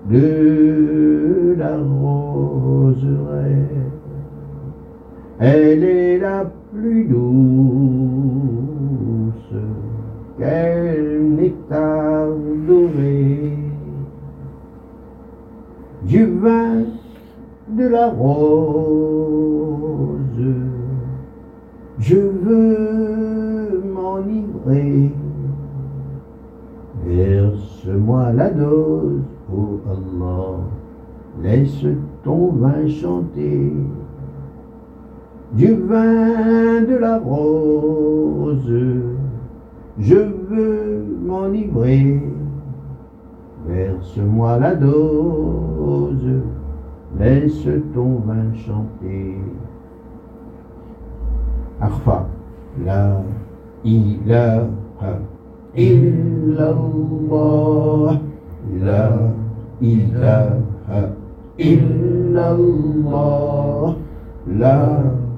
de 0.09 1.57
la 1.59 1.77
roseraie. 1.77 3.19
Elle 5.41 5.85
est 5.85 6.19
la 6.19 6.45
plus 6.79 7.05
douce 7.05 7.25
qu'elle 10.39 11.35
nectar 11.35 12.29
doré 12.67 13.57
du 16.05 16.25
vin 16.27 16.85
de 17.69 17.89
la 17.89 18.09
rose. 18.09 19.29
Je 21.99 22.17
veux 22.17 23.83
m'enivrer, 23.93 25.11
verse-moi 27.05 28.33
la 28.33 28.51
dose, 28.51 29.23
oh 29.53 29.81
Allah, 29.91 30.61
laisse 31.43 31.85
ton 32.23 32.53
vin 32.53 32.87
chanter 32.87 33.73
du 35.53 35.75
vin 35.75 36.83
de 36.83 36.97
la 36.97 37.19
rose. 37.19 38.73
Je 39.99 40.15
veux 40.15 41.05
m'enivrer, 41.25 42.23
verse-moi 43.67 44.59
la 44.59 44.75
dose, 44.75 46.43
laisse 47.19 47.69
ton 47.95 48.21
vin 48.27 48.53
chanter. 48.55 49.39
Arfa, 51.81 52.27
la 52.85 53.23
ilaha 53.85 55.19
illallah, 55.77 56.89
la 58.81 59.11
ilaha 59.81 61.01
illallah, 61.59 63.17
la 64.47 65.03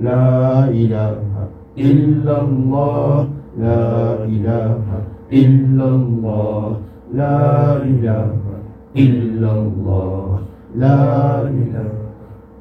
لا 0.00 0.68
إله 0.68 1.18
إلا 1.78 2.42
الله 2.42 3.28
لا 3.58 4.24
إله 4.24 4.82
إلا 5.32 5.88
الله 5.88 6.76
لا 7.14 7.76
إله 7.76 8.30
إلا 8.96 9.52
الله 9.52 10.38
لا 10.76 11.42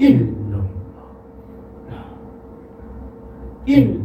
إلا 0.00 0.41
运 3.64 4.01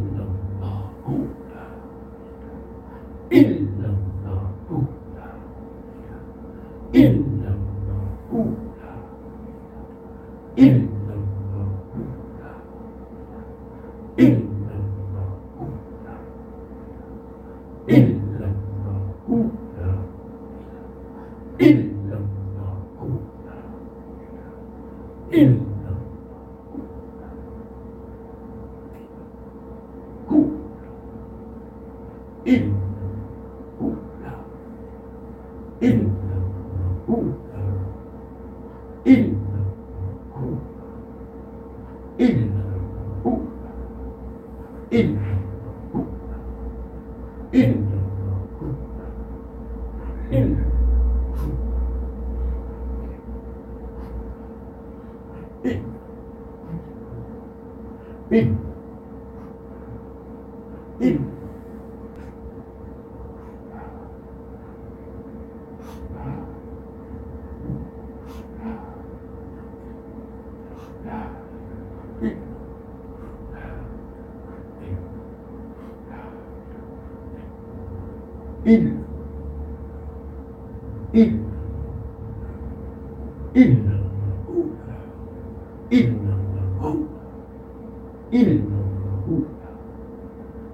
il, 88.30 88.62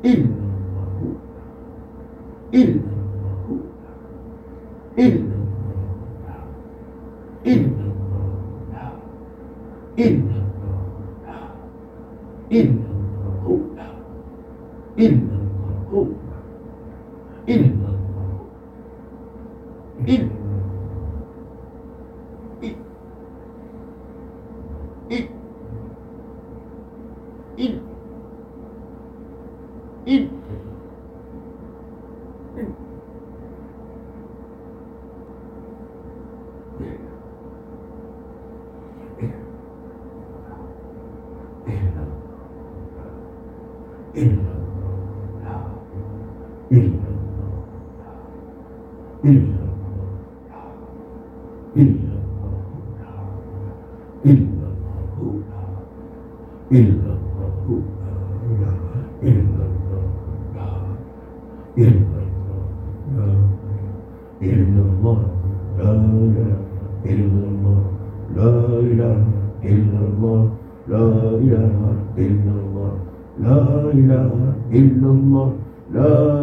il, 0.02 0.28
il, 2.52 2.80
il, 7.44 7.70
il, 9.96 10.33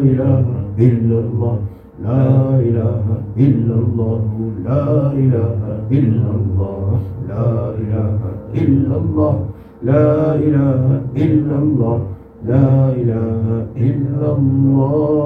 إله 0.01 0.45
إلا 0.79 1.17
الله. 1.19 1.57
لا 2.03 2.59
إله 2.59 3.05
إلا 3.37 3.75
الله. 3.83 4.21
لا 4.65 5.11
إله 5.13 5.61
إلا 5.91 6.29
الله. 6.39 6.99
لا 7.29 7.49
إله 7.81 8.19
إلا 8.61 8.95
الله. 8.97 9.35
لا 9.83 10.35
إله 10.35 10.83
إلا 11.15 11.55
الله. 11.63 11.97
لا 12.45 12.69
إله 13.01 13.45
إلا 13.77 14.27
الله. 14.37 15.21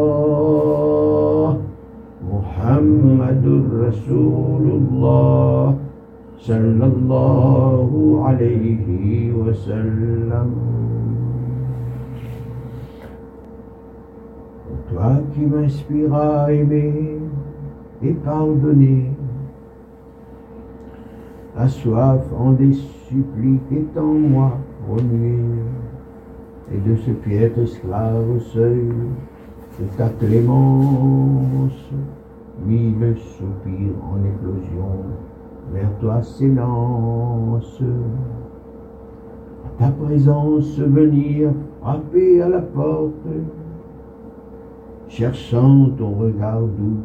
محمد 2.33 3.45
رسول 3.87 4.65
الله 4.79 5.75
صلى 6.39 6.85
الله 6.85 7.89
عليه 8.25 8.87
وسلم. 9.33 10.49
Toi 14.91 15.13
qui 15.33 15.41
m'inspiras 15.41 16.45
à 16.45 16.51
aimer 16.51 17.19
et 18.03 18.13
pardonner, 18.13 19.11
la 21.57 21.67
soif 21.67 22.21
en 22.37 22.51
des 22.51 22.73
suppliques 22.73 23.71
est 23.71 23.99
en 23.99 24.13
moi 24.13 24.51
remuée, 24.87 25.39
et 26.71 26.77
de 26.89 26.95
ce 26.97 27.11
piètre 27.11 27.59
esclave 27.59 28.29
au 28.35 28.39
seuil 28.39 28.89
de 29.79 29.85
ta 29.97 30.09
clémence, 30.09 31.91
mille 32.65 33.15
soupirs 33.17 33.95
en 34.03 34.17
éclosion, 34.17 35.03
vers 35.73 35.97
toi 35.99 36.21
s'élance. 36.21 37.81
Ta 39.79 39.87
présence 39.87 40.79
venir 40.79 41.51
frapper 41.81 42.41
à 42.41 42.49
la 42.49 42.61
porte, 42.61 43.27
cherchant 45.07 45.89
ton 45.97 46.11
regard 46.11 46.61
doux, 46.61 47.01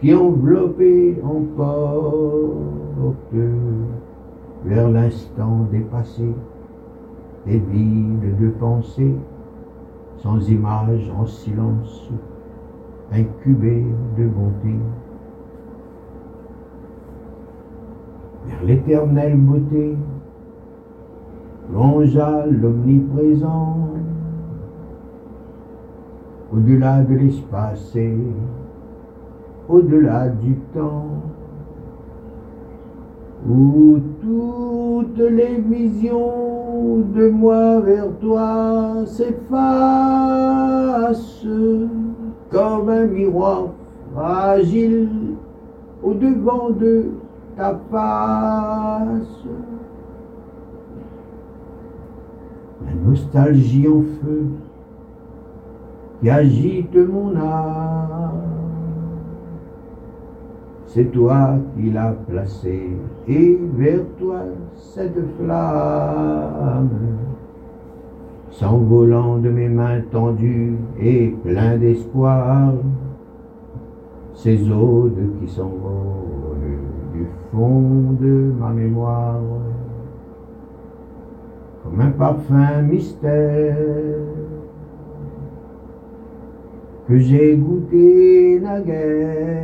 qui 0.00 0.14
enveloppé 0.14 1.20
emporte 1.22 3.34
vers 4.64 4.90
l'instant 4.90 5.66
dépassé, 5.70 6.34
et 7.46 7.58
vide 7.58 8.38
de 8.38 8.48
pensée, 8.50 9.14
sans 10.18 10.50
image, 10.50 11.10
en 11.18 11.26
silence, 11.26 12.10
incubé 13.12 13.86
de 14.18 14.26
bonté. 14.26 14.74
Vers 18.46 18.62
l'éternelle 18.64 19.38
beauté, 19.38 19.96
plongea 21.70 22.46
l'omniprésent, 22.46 23.88
au-delà 26.52 27.02
de 27.02 27.14
l'espace 27.14 27.94
et 27.96 28.16
au-delà 29.68 30.28
du 30.28 30.56
temps, 30.74 31.06
où 33.48 33.98
toutes 34.20 35.18
les 35.18 35.58
visions 35.60 36.98
de 37.14 37.30
moi 37.30 37.80
vers 37.80 38.10
toi 38.20 39.04
s'effacent 39.06 39.46
comme 42.50 42.88
un 42.88 43.06
miroir 43.06 43.68
fragile 44.12 45.08
au 46.02 46.14
devant 46.14 46.70
de 46.70 47.12
ta 47.56 47.78
face. 47.90 49.44
La 52.84 52.94
nostalgie 53.08 53.86
en 53.88 54.02
feu 54.02 54.46
qui 56.20 56.28
agite 56.28 56.96
mon 56.96 57.34
âme. 57.36 58.30
C'est 60.86 61.12
toi 61.12 61.56
qui 61.76 61.90
l'as 61.90 62.14
placé, 62.28 62.96
et 63.28 63.58
vers 63.76 64.00
toi 64.18 64.40
cette 64.74 65.18
flamme, 65.38 66.88
s'envolant 68.50 69.38
de 69.38 69.50
mes 69.50 69.68
mains 69.68 70.00
tendues 70.10 70.76
et 71.00 71.28
plein 71.44 71.78
d'espoir, 71.78 72.72
ces 74.34 74.68
odes 74.70 75.38
qui 75.40 75.46
s'envolent 75.46 76.56
du 77.14 77.24
fond 77.52 78.16
de 78.20 78.52
ma 78.58 78.70
mémoire, 78.70 79.38
comme 81.84 82.00
un 82.00 82.10
parfum 82.10 82.82
mystère 82.82 83.76
j'ai 87.18 87.56
goûté 87.56 88.60
naguère. 88.60 89.60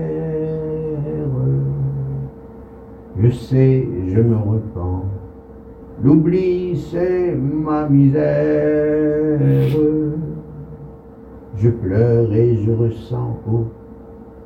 Je 3.19 3.31
sais, 3.31 3.89
je 4.09 4.21
me 4.21 4.37
repens. 4.37 5.05
L'oubli, 6.03 6.77
c'est 6.77 7.35
ma 7.35 7.89
misère. 7.89 9.41
Je 11.57 11.71
pleure 11.71 12.33
et 12.33 12.57
je 12.57 12.71
ressens, 12.73 13.39
oh, 13.51 13.65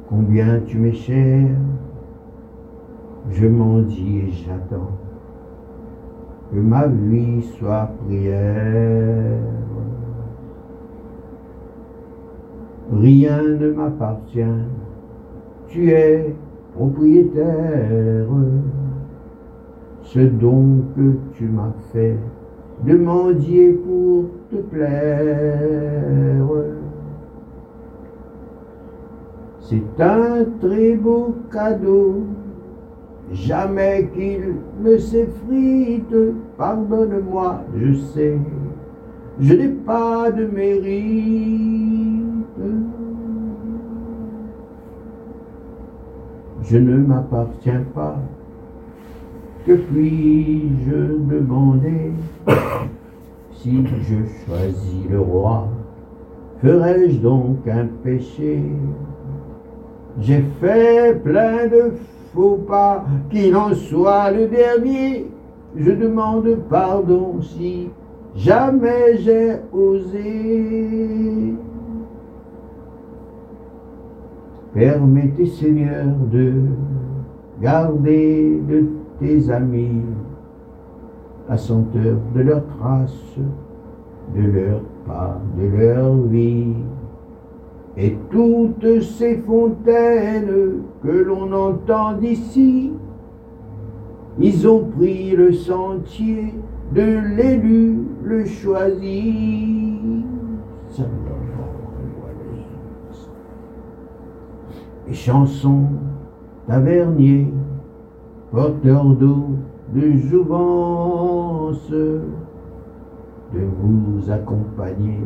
combien 0.08 0.60
tu 0.60 0.78
m'es 0.78 0.92
cher. 0.92 1.48
Je 3.30 3.46
m'en 3.48 3.80
dis 3.80 4.18
et 4.18 4.30
j'attends 4.30 4.92
que 6.52 6.58
ma 6.58 6.86
vie 6.86 7.42
soit 7.58 7.90
prière. 8.06 9.59
Rien 12.92 13.42
ne 13.42 13.70
m'appartient, 13.70 14.40
tu 15.68 15.90
es 15.90 16.34
propriétaire. 16.74 18.26
Ce 20.02 20.18
don 20.18 20.86
que 20.96 21.12
tu 21.34 21.44
m'as 21.44 21.72
fait, 21.92 22.18
de 22.84 22.96
mendier 22.96 23.74
pour 23.74 24.24
te 24.50 24.56
plaire. 24.56 26.46
C'est 29.60 30.00
un 30.00 30.44
très 30.60 30.96
beau 30.96 31.36
cadeau, 31.52 32.24
jamais 33.30 34.10
qu'il 34.12 34.56
ne 34.82 34.96
s'effrite. 34.96 36.16
Pardonne-moi, 36.58 37.60
je 37.76 37.92
sais, 37.92 38.36
je 39.38 39.54
n'ai 39.54 39.68
pas 39.68 40.32
de 40.32 40.44
mérite. 40.46 42.19
Je 46.62 46.78
ne 46.78 46.96
m'appartiens 46.98 47.84
pas. 47.94 48.16
Que 49.66 49.72
puis-je 49.72 51.18
demander? 51.28 52.12
Si 53.52 53.84
je 53.84 54.46
choisis 54.46 55.10
le 55.10 55.20
roi 55.20 55.68
Ferais-je 56.62 57.18
donc 57.18 57.58
un 57.68 57.86
péché? 58.02 58.62
J'ai 60.18 60.42
fait 60.60 61.22
plein 61.22 61.66
de 61.66 61.92
faux 62.34 62.58
pas, 62.66 63.04
qu'il 63.30 63.54
en 63.56 63.74
soit 63.74 64.30
le 64.30 64.46
dernier. 64.46 65.26
Je 65.76 65.90
demande 65.90 66.56
pardon 66.68 67.40
si 67.40 67.90
jamais 68.34 69.18
j'ai 69.18 69.56
osé. 69.72 71.54
Permettez, 74.72 75.46
Seigneur, 75.46 76.06
de 76.30 76.52
garder 77.60 78.60
de 78.68 78.84
tes 79.18 79.50
amis 79.50 80.02
la 81.48 81.56
senteur 81.56 82.16
de 82.34 82.40
leur 82.42 82.62
trace, 82.78 83.36
de 84.36 84.42
leur 84.42 84.80
pas, 85.04 85.40
de 85.58 85.66
leur 85.66 86.14
vie. 86.28 86.74
Et 87.96 88.16
toutes 88.30 89.02
ces 89.02 89.38
fontaines 89.38 90.82
que 91.02 91.10
l'on 91.10 91.52
entend 91.52 92.12
d'ici, 92.12 92.92
ils 94.38 94.68
ont 94.68 94.84
pris 94.84 95.32
le 95.32 95.52
sentier 95.52 96.54
de 96.94 97.36
l'élu, 97.36 97.98
le 98.22 98.44
choisi. 98.44 100.24
Chansons 105.12 105.86
taverniers, 106.66 107.52
porteurs 108.50 109.04
d'eau, 109.04 109.46
de 109.94 110.12
jouvence, 110.12 111.90
de 111.90 113.60
vous 113.82 114.30
accompagner 114.30 115.18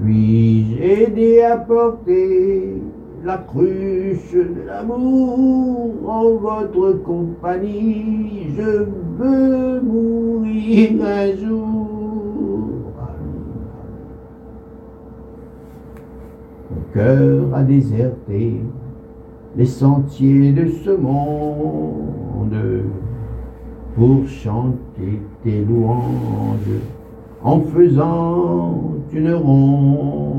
Puis-je 0.01 0.83
aider 0.83 1.43
à 1.43 1.57
porter 1.57 2.83
la 3.25 3.39
cruche 3.39 4.33
de 4.33 4.67
l'amour 4.67 5.91
en 6.07 6.35
votre 6.37 7.03
compagnie? 7.03 8.47
Je 8.57 8.85
veux 9.19 9.81
mourir 9.81 10.91
un 11.05 11.37
jour 11.37 11.98
cœur 16.93 17.55
a 17.55 17.63
déserté 17.63 18.61
les 19.57 19.67
sentiers 19.67 20.53
de 20.53 20.69
ce 20.69 20.91
monde 20.91 22.57
pour 23.95 24.27
chanter 24.29 25.21
tes 25.43 25.65
louanges 25.65 26.81
en 27.43 27.61
faisant 27.61 28.95
une 29.13 29.35
ronde. 29.35 30.39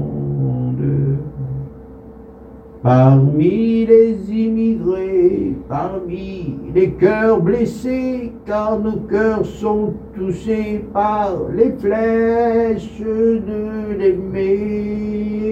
Parmi 2.81 3.85
les 3.85 4.15
immigrés, 4.31 5.53
parmi 5.67 6.55
les 6.73 6.91
cœurs 6.91 7.41
blessés, 7.41 8.31
car 8.45 8.79
nos 8.79 9.01
cœurs 9.01 9.45
sont 9.45 9.95
touchés 10.15 10.85
par 10.93 11.33
les 11.53 11.73
flèches 11.73 13.01
de 13.01 13.97
l'aimer. 13.97 15.49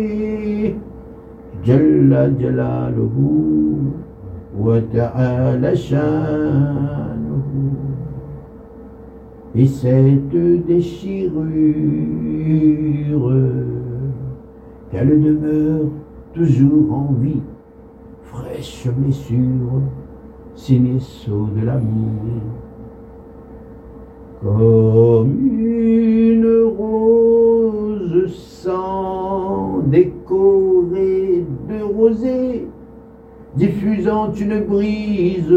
Jalla 1.68 2.30
Jalaluhu 2.40 3.92
wa 4.56 4.80
ta'ala 4.80 5.74
Et 9.54 9.68
cette 9.68 10.66
déchirure, 10.66 11.34
qu'elle 14.90 15.22
demeure 15.22 15.90
toujours 16.34 16.94
en 16.94 17.14
vie, 17.20 17.42
fraîche 18.22 18.88
blessure, 18.96 19.82
sinistre 20.56 21.32
de 21.54 21.66
l'amour. 21.66 22.46
Comme 24.42 25.36
une 25.60 26.46
rose 26.78 28.32
sans 28.32 29.80
décorée 29.88 31.27
de 31.27 31.27
rosée, 31.82 32.68
diffusant 33.56 34.32
une 34.34 34.62
brise 34.62 35.54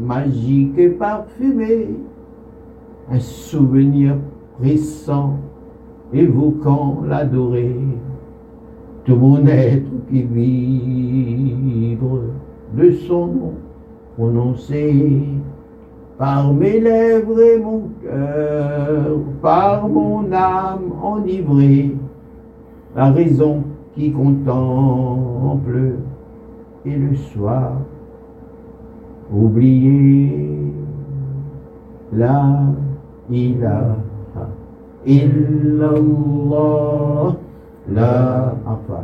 magique 0.00 0.78
et 0.78 0.88
parfumée, 0.90 1.88
un 3.10 3.18
souvenir 3.18 4.16
pressant 4.58 5.36
évoquant 6.12 7.02
l'adoré 7.06 7.74
tout 9.04 9.16
mon 9.16 9.46
être 9.46 9.90
qui 10.10 10.22
vibre 10.22 12.20
de 12.76 12.92
son 12.92 13.26
nom 13.26 13.54
prononcé 14.16 15.22
par 16.18 16.52
mes 16.52 16.80
lèvres 16.80 17.40
et 17.40 17.58
mon 17.58 17.88
cœur, 18.02 19.18
par 19.40 19.88
mon 19.88 20.30
âme 20.32 20.92
enivrée, 21.02 21.96
la 22.94 23.10
raison 23.10 23.62
qui 23.94 24.12
contemple 24.12 25.94
et 26.86 26.96
le 26.96 27.14
soir 27.16 27.72
oublier 29.32 30.72
la 32.12 32.74
ilaha 33.30 34.46
illallah 35.06 36.56
la 37.92 38.54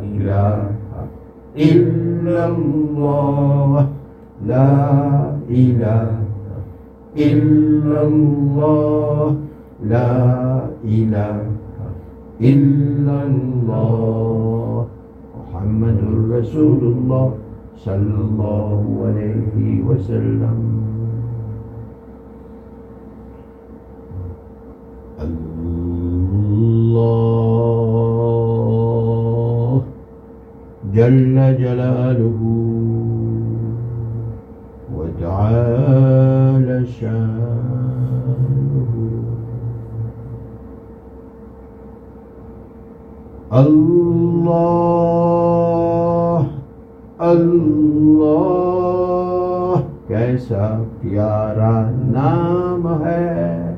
ilaha 0.03 1.07
illallah 1.55 3.07
la 4.45 5.35
ilaha 5.49 6.27
illallah 7.15 8.37
la 9.81 10.09
ilaha 10.83 11.57
illallah. 12.39 13.65
محمد 15.57 15.99
رسول 16.37 16.81
الله 16.93 17.27
صلى 17.85 18.17
الله 18.25 18.81
عليه 19.05 19.55
وسلم. 19.89 20.57
جل 30.93 31.37
جلاله 31.61 32.41
وتعالى 34.97 36.77
شأنه 36.85 38.96
اللہ 43.49 44.63
اللہ، 47.17 48.31
کیسا 50.07 50.83
پیارا 51.01 51.91
نام 51.91 52.87
ہے؟ 53.05 53.75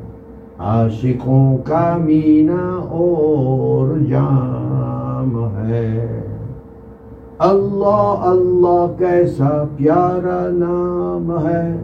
عاشقوں 0.59 1.57
کا 1.57 1.97
مینا 1.97 2.79
اور 2.89 3.97
جام 3.97 5.37
ہے۔ 5.57 6.21
اللہ 7.39 8.15
اللہ، 8.19 8.85
کیسا 8.97 9.63
پیارا 9.77 10.47
نام 10.51 11.47
ہے؟ 11.47 11.77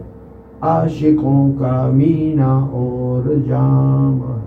عاشقوں 0.60 1.52
کا 1.58 1.90
مینا 1.92 2.68
اور 2.72 3.34
جام 3.46 4.20
ہے۔ 4.22 4.45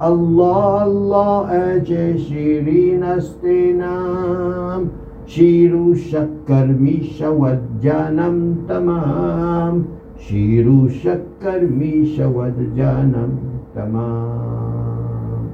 اللہ 0.00 0.78
الله 0.80 1.50
اجه 1.50 2.16
شیرین 2.16 3.02
استینم 3.02 4.90
نام 5.26 5.80
و 5.80 5.94
شکر 5.94 6.66
می 6.66 7.04
شود 7.04 7.58
جانم 7.80 8.58
تمام 8.68 9.84
شیر 10.18 10.68
و 10.68 10.88
شکر 10.88 11.60
می 11.60 12.06
شود 12.16 12.76
جانم 12.76 13.38
تمام۔ 13.74 15.48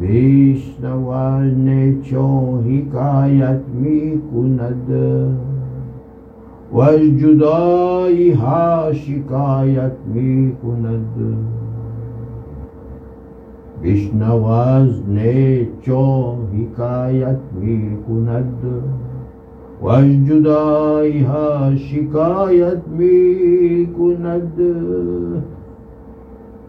ویشنوان 0.00 2.02
چو 2.02 2.56
حکایت 2.56 3.60
می 3.74 4.22
کند 4.32 4.90
و 6.74 6.98
جدائی 6.98 8.32
ها 8.32 8.92
شکایت 8.92 9.92
می 10.14 10.52
کند۔ 10.62 11.65
चो 15.85 16.01
हिकायत 16.51 17.49
मी 17.53 17.77
कुनद 18.05 18.61
वजुदाई 19.83 21.23
हा 21.29 21.47
शिकायत 21.75 22.83
मी 22.89 23.15
कुनद 23.97 24.61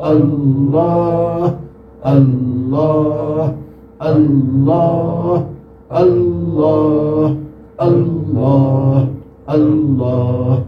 Allah 0.00 1.54
Allah 2.02 3.55
Allah 3.99 5.43
Allah 5.89 7.35
Allah 7.79 9.07
Allah 9.47 10.63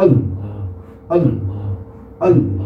아유, 0.00 0.16
아유, 1.10 1.30
아유. 2.20 2.59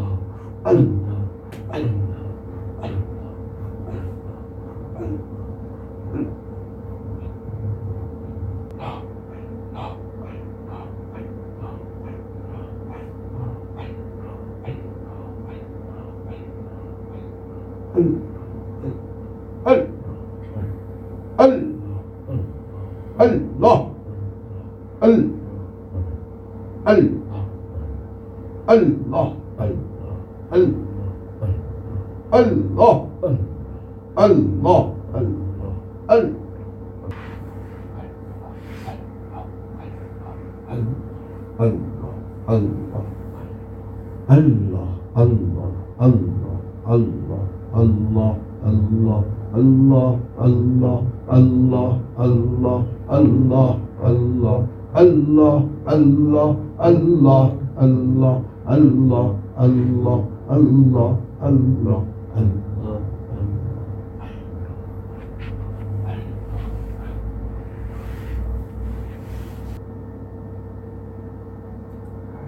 الله 48.05 48.35
الله 48.67 49.23
الله 49.57 50.19
الله 50.45 51.03
الله 51.33 51.91
الله 52.21 52.83
الله 53.11 53.79
الله 54.05 54.59
الله 54.97 55.57
الله 55.89 56.57
الله 56.89 57.47
الله 57.81 58.35
الله 58.69 59.27
الله 59.65 60.25
الله 60.51 61.17
الله 61.49 62.03
الله 62.39 63.01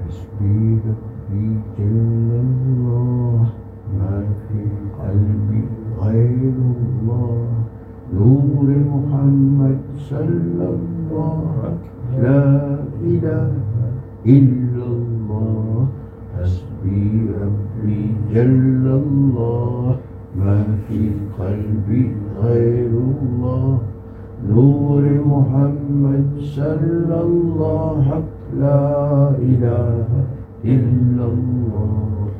حسبي 0.00 0.80
ربي 0.86 1.44
جل 1.78 2.30
الله 2.44 3.65
ما 3.94 4.22
في 4.48 4.62
قلبي 4.98 5.64
غير 6.02 6.54
الله. 6.76 7.46
نور 8.14 8.66
محمد 8.66 9.78
صلى 10.10 10.66
الله 10.74 11.78
لا 12.22 12.78
إله 13.02 13.50
إلا 14.26 14.86
الله. 14.86 15.86
حسبي 16.34 17.30
ربي 17.42 18.02
جل 18.34 18.86
الله. 18.86 19.96
ما 20.38 20.64
في 20.88 21.10
قلبي 21.38 22.12
غير 22.42 22.90
الله. 22.90 23.78
نور 24.48 25.02
محمد 25.26 26.26
صلى 26.38 27.16
الله 27.22 28.22
لا 28.60 29.30
إله 29.30 30.06
إلا 30.64 31.24
الله. 31.24 32.35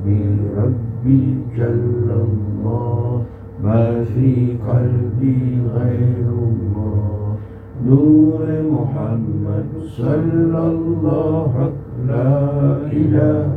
حسبي 0.00 0.36
ربي 0.56 1.36
جل 1.56 2.08
الله. 2.08 3.22
ما 3.64 4.04
في 4.04 4.56
قلبي 4.68 5.60
غير 5.76 6.26
الله. 6.28 7.36
نور 7.86 8.46
محمد 8.72 9.68
صلى 9.96 10.62
الله 10.72 11.72
لا 12.08 12.40
إله 12.92 13.52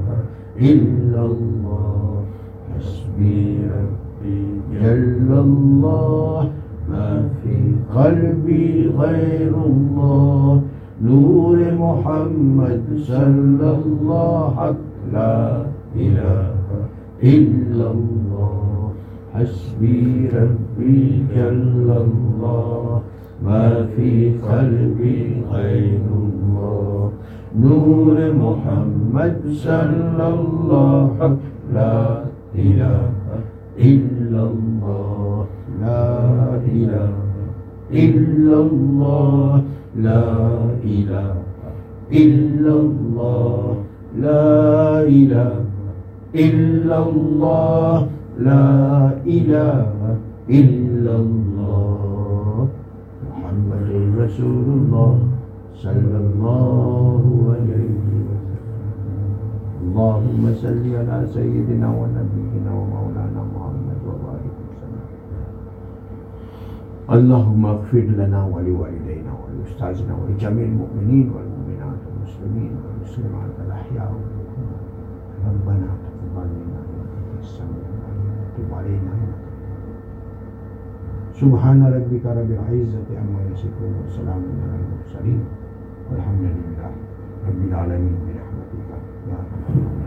إلا 0.60 1.22
الله. 1.26 2.24
حسبي 2.76 3.60
ربي 3.72 4.44
جل 4.84 5.30
الله. 5.32 6.50
ما 6.92 7.30
في 7.44 7.56
قلبي 7.96 8.92
غير 8.98 9.54
الله. 9.66 10.62
نور 11.02 11.58
محمد 11.80 12.84
صلى 13.08 13.70
الله 13.86 14.76
لا 15.14 15.73
إله 15.96 16.54
إلا 17.24 17.88
الله 17.92 18.92
حسبي 19.34 20.30
ربي 20.34 21.24
جل 21.36 21.90
الله 22.06 23.02
ما 23.46 23.86
في 23.96 24.32
قلبي 24.50 25.44
غير 25.52 26.02
الله 26.24 27.12
نور 27.60 28.18
محمد 28.34 29.36
صلى 29.54 30.28
الله 30.40 31.38
لا 31.74 32.24
إله 32.56 33.10
إلا 33.80 34.42
الله 34.54 35.46
لا 35.82 36.10
إله 36.66 37.14
إلا 37.94 38.58
الله 38.60 39.62
لا 39.96 40.26
إله 40.86 41.36
إلا 42.12 42.74
الله 42.74 43.76
لا 44.22 45.02
إله 45.02 45.73
إلا 46.36 46.98
الله 47.10 48.10
لا 48.42 48.66
إله 49.22 50.18
إلا 50.50 51.14
الله. 51.16 52.68
محمد 53.30 53.90
رسول 54.18 54.66
الله 54.66 55.14
صلى 55.78 56.18
الله 56.26 57.24
عليه 57.54 57.94
وسلم. 58.26 58.66
اللهم 59.84 60.44
صل 60.58 60.86
على 60.96 61.18
سيدنا 61.30 61.88
ونبينا 62.00 62.72
ومولانا 62.74 63.42
محمد 63.54 64.00
وبارك 64.10 64.56
وسلم. 64.74 65.06
اللهم 67.14 67.66
اغفر 67.66 68.06
لنا 68.18 68.42
ولوالدينا 68.50 69.32
ولأستاذنا 69.38 70.14
ولجميع 70.18 70.66
المؤمنين 70.66 71.28
والمؤمنات 71.30 72.00
والمسلمين 72.10 72.74
والمسلمات 72.82 73.54
الأحياء. 73.66 74.12
ربنا 75.44 75.93
علينا. 78.84 79.14
سبحان 81.34 81.84
ربك 81.84 82.26
رب 82.26 82.52
العزة 82.52 83.08
عما 83.20 83.42
يصفون 83.52 83.94
وسلام 84.06 84.44
على 84.64 84.76
المرسلين 84.84 85.42
والحمد 86.12 86.44
لله 86.44 86.92
رب 87.48 87.62
العالمين 87.68 88.16
برحمتك. 88.28 88.90
يا 89.28 89.36
أرحم 89.40 89.62
الراحمين 89.68 90.03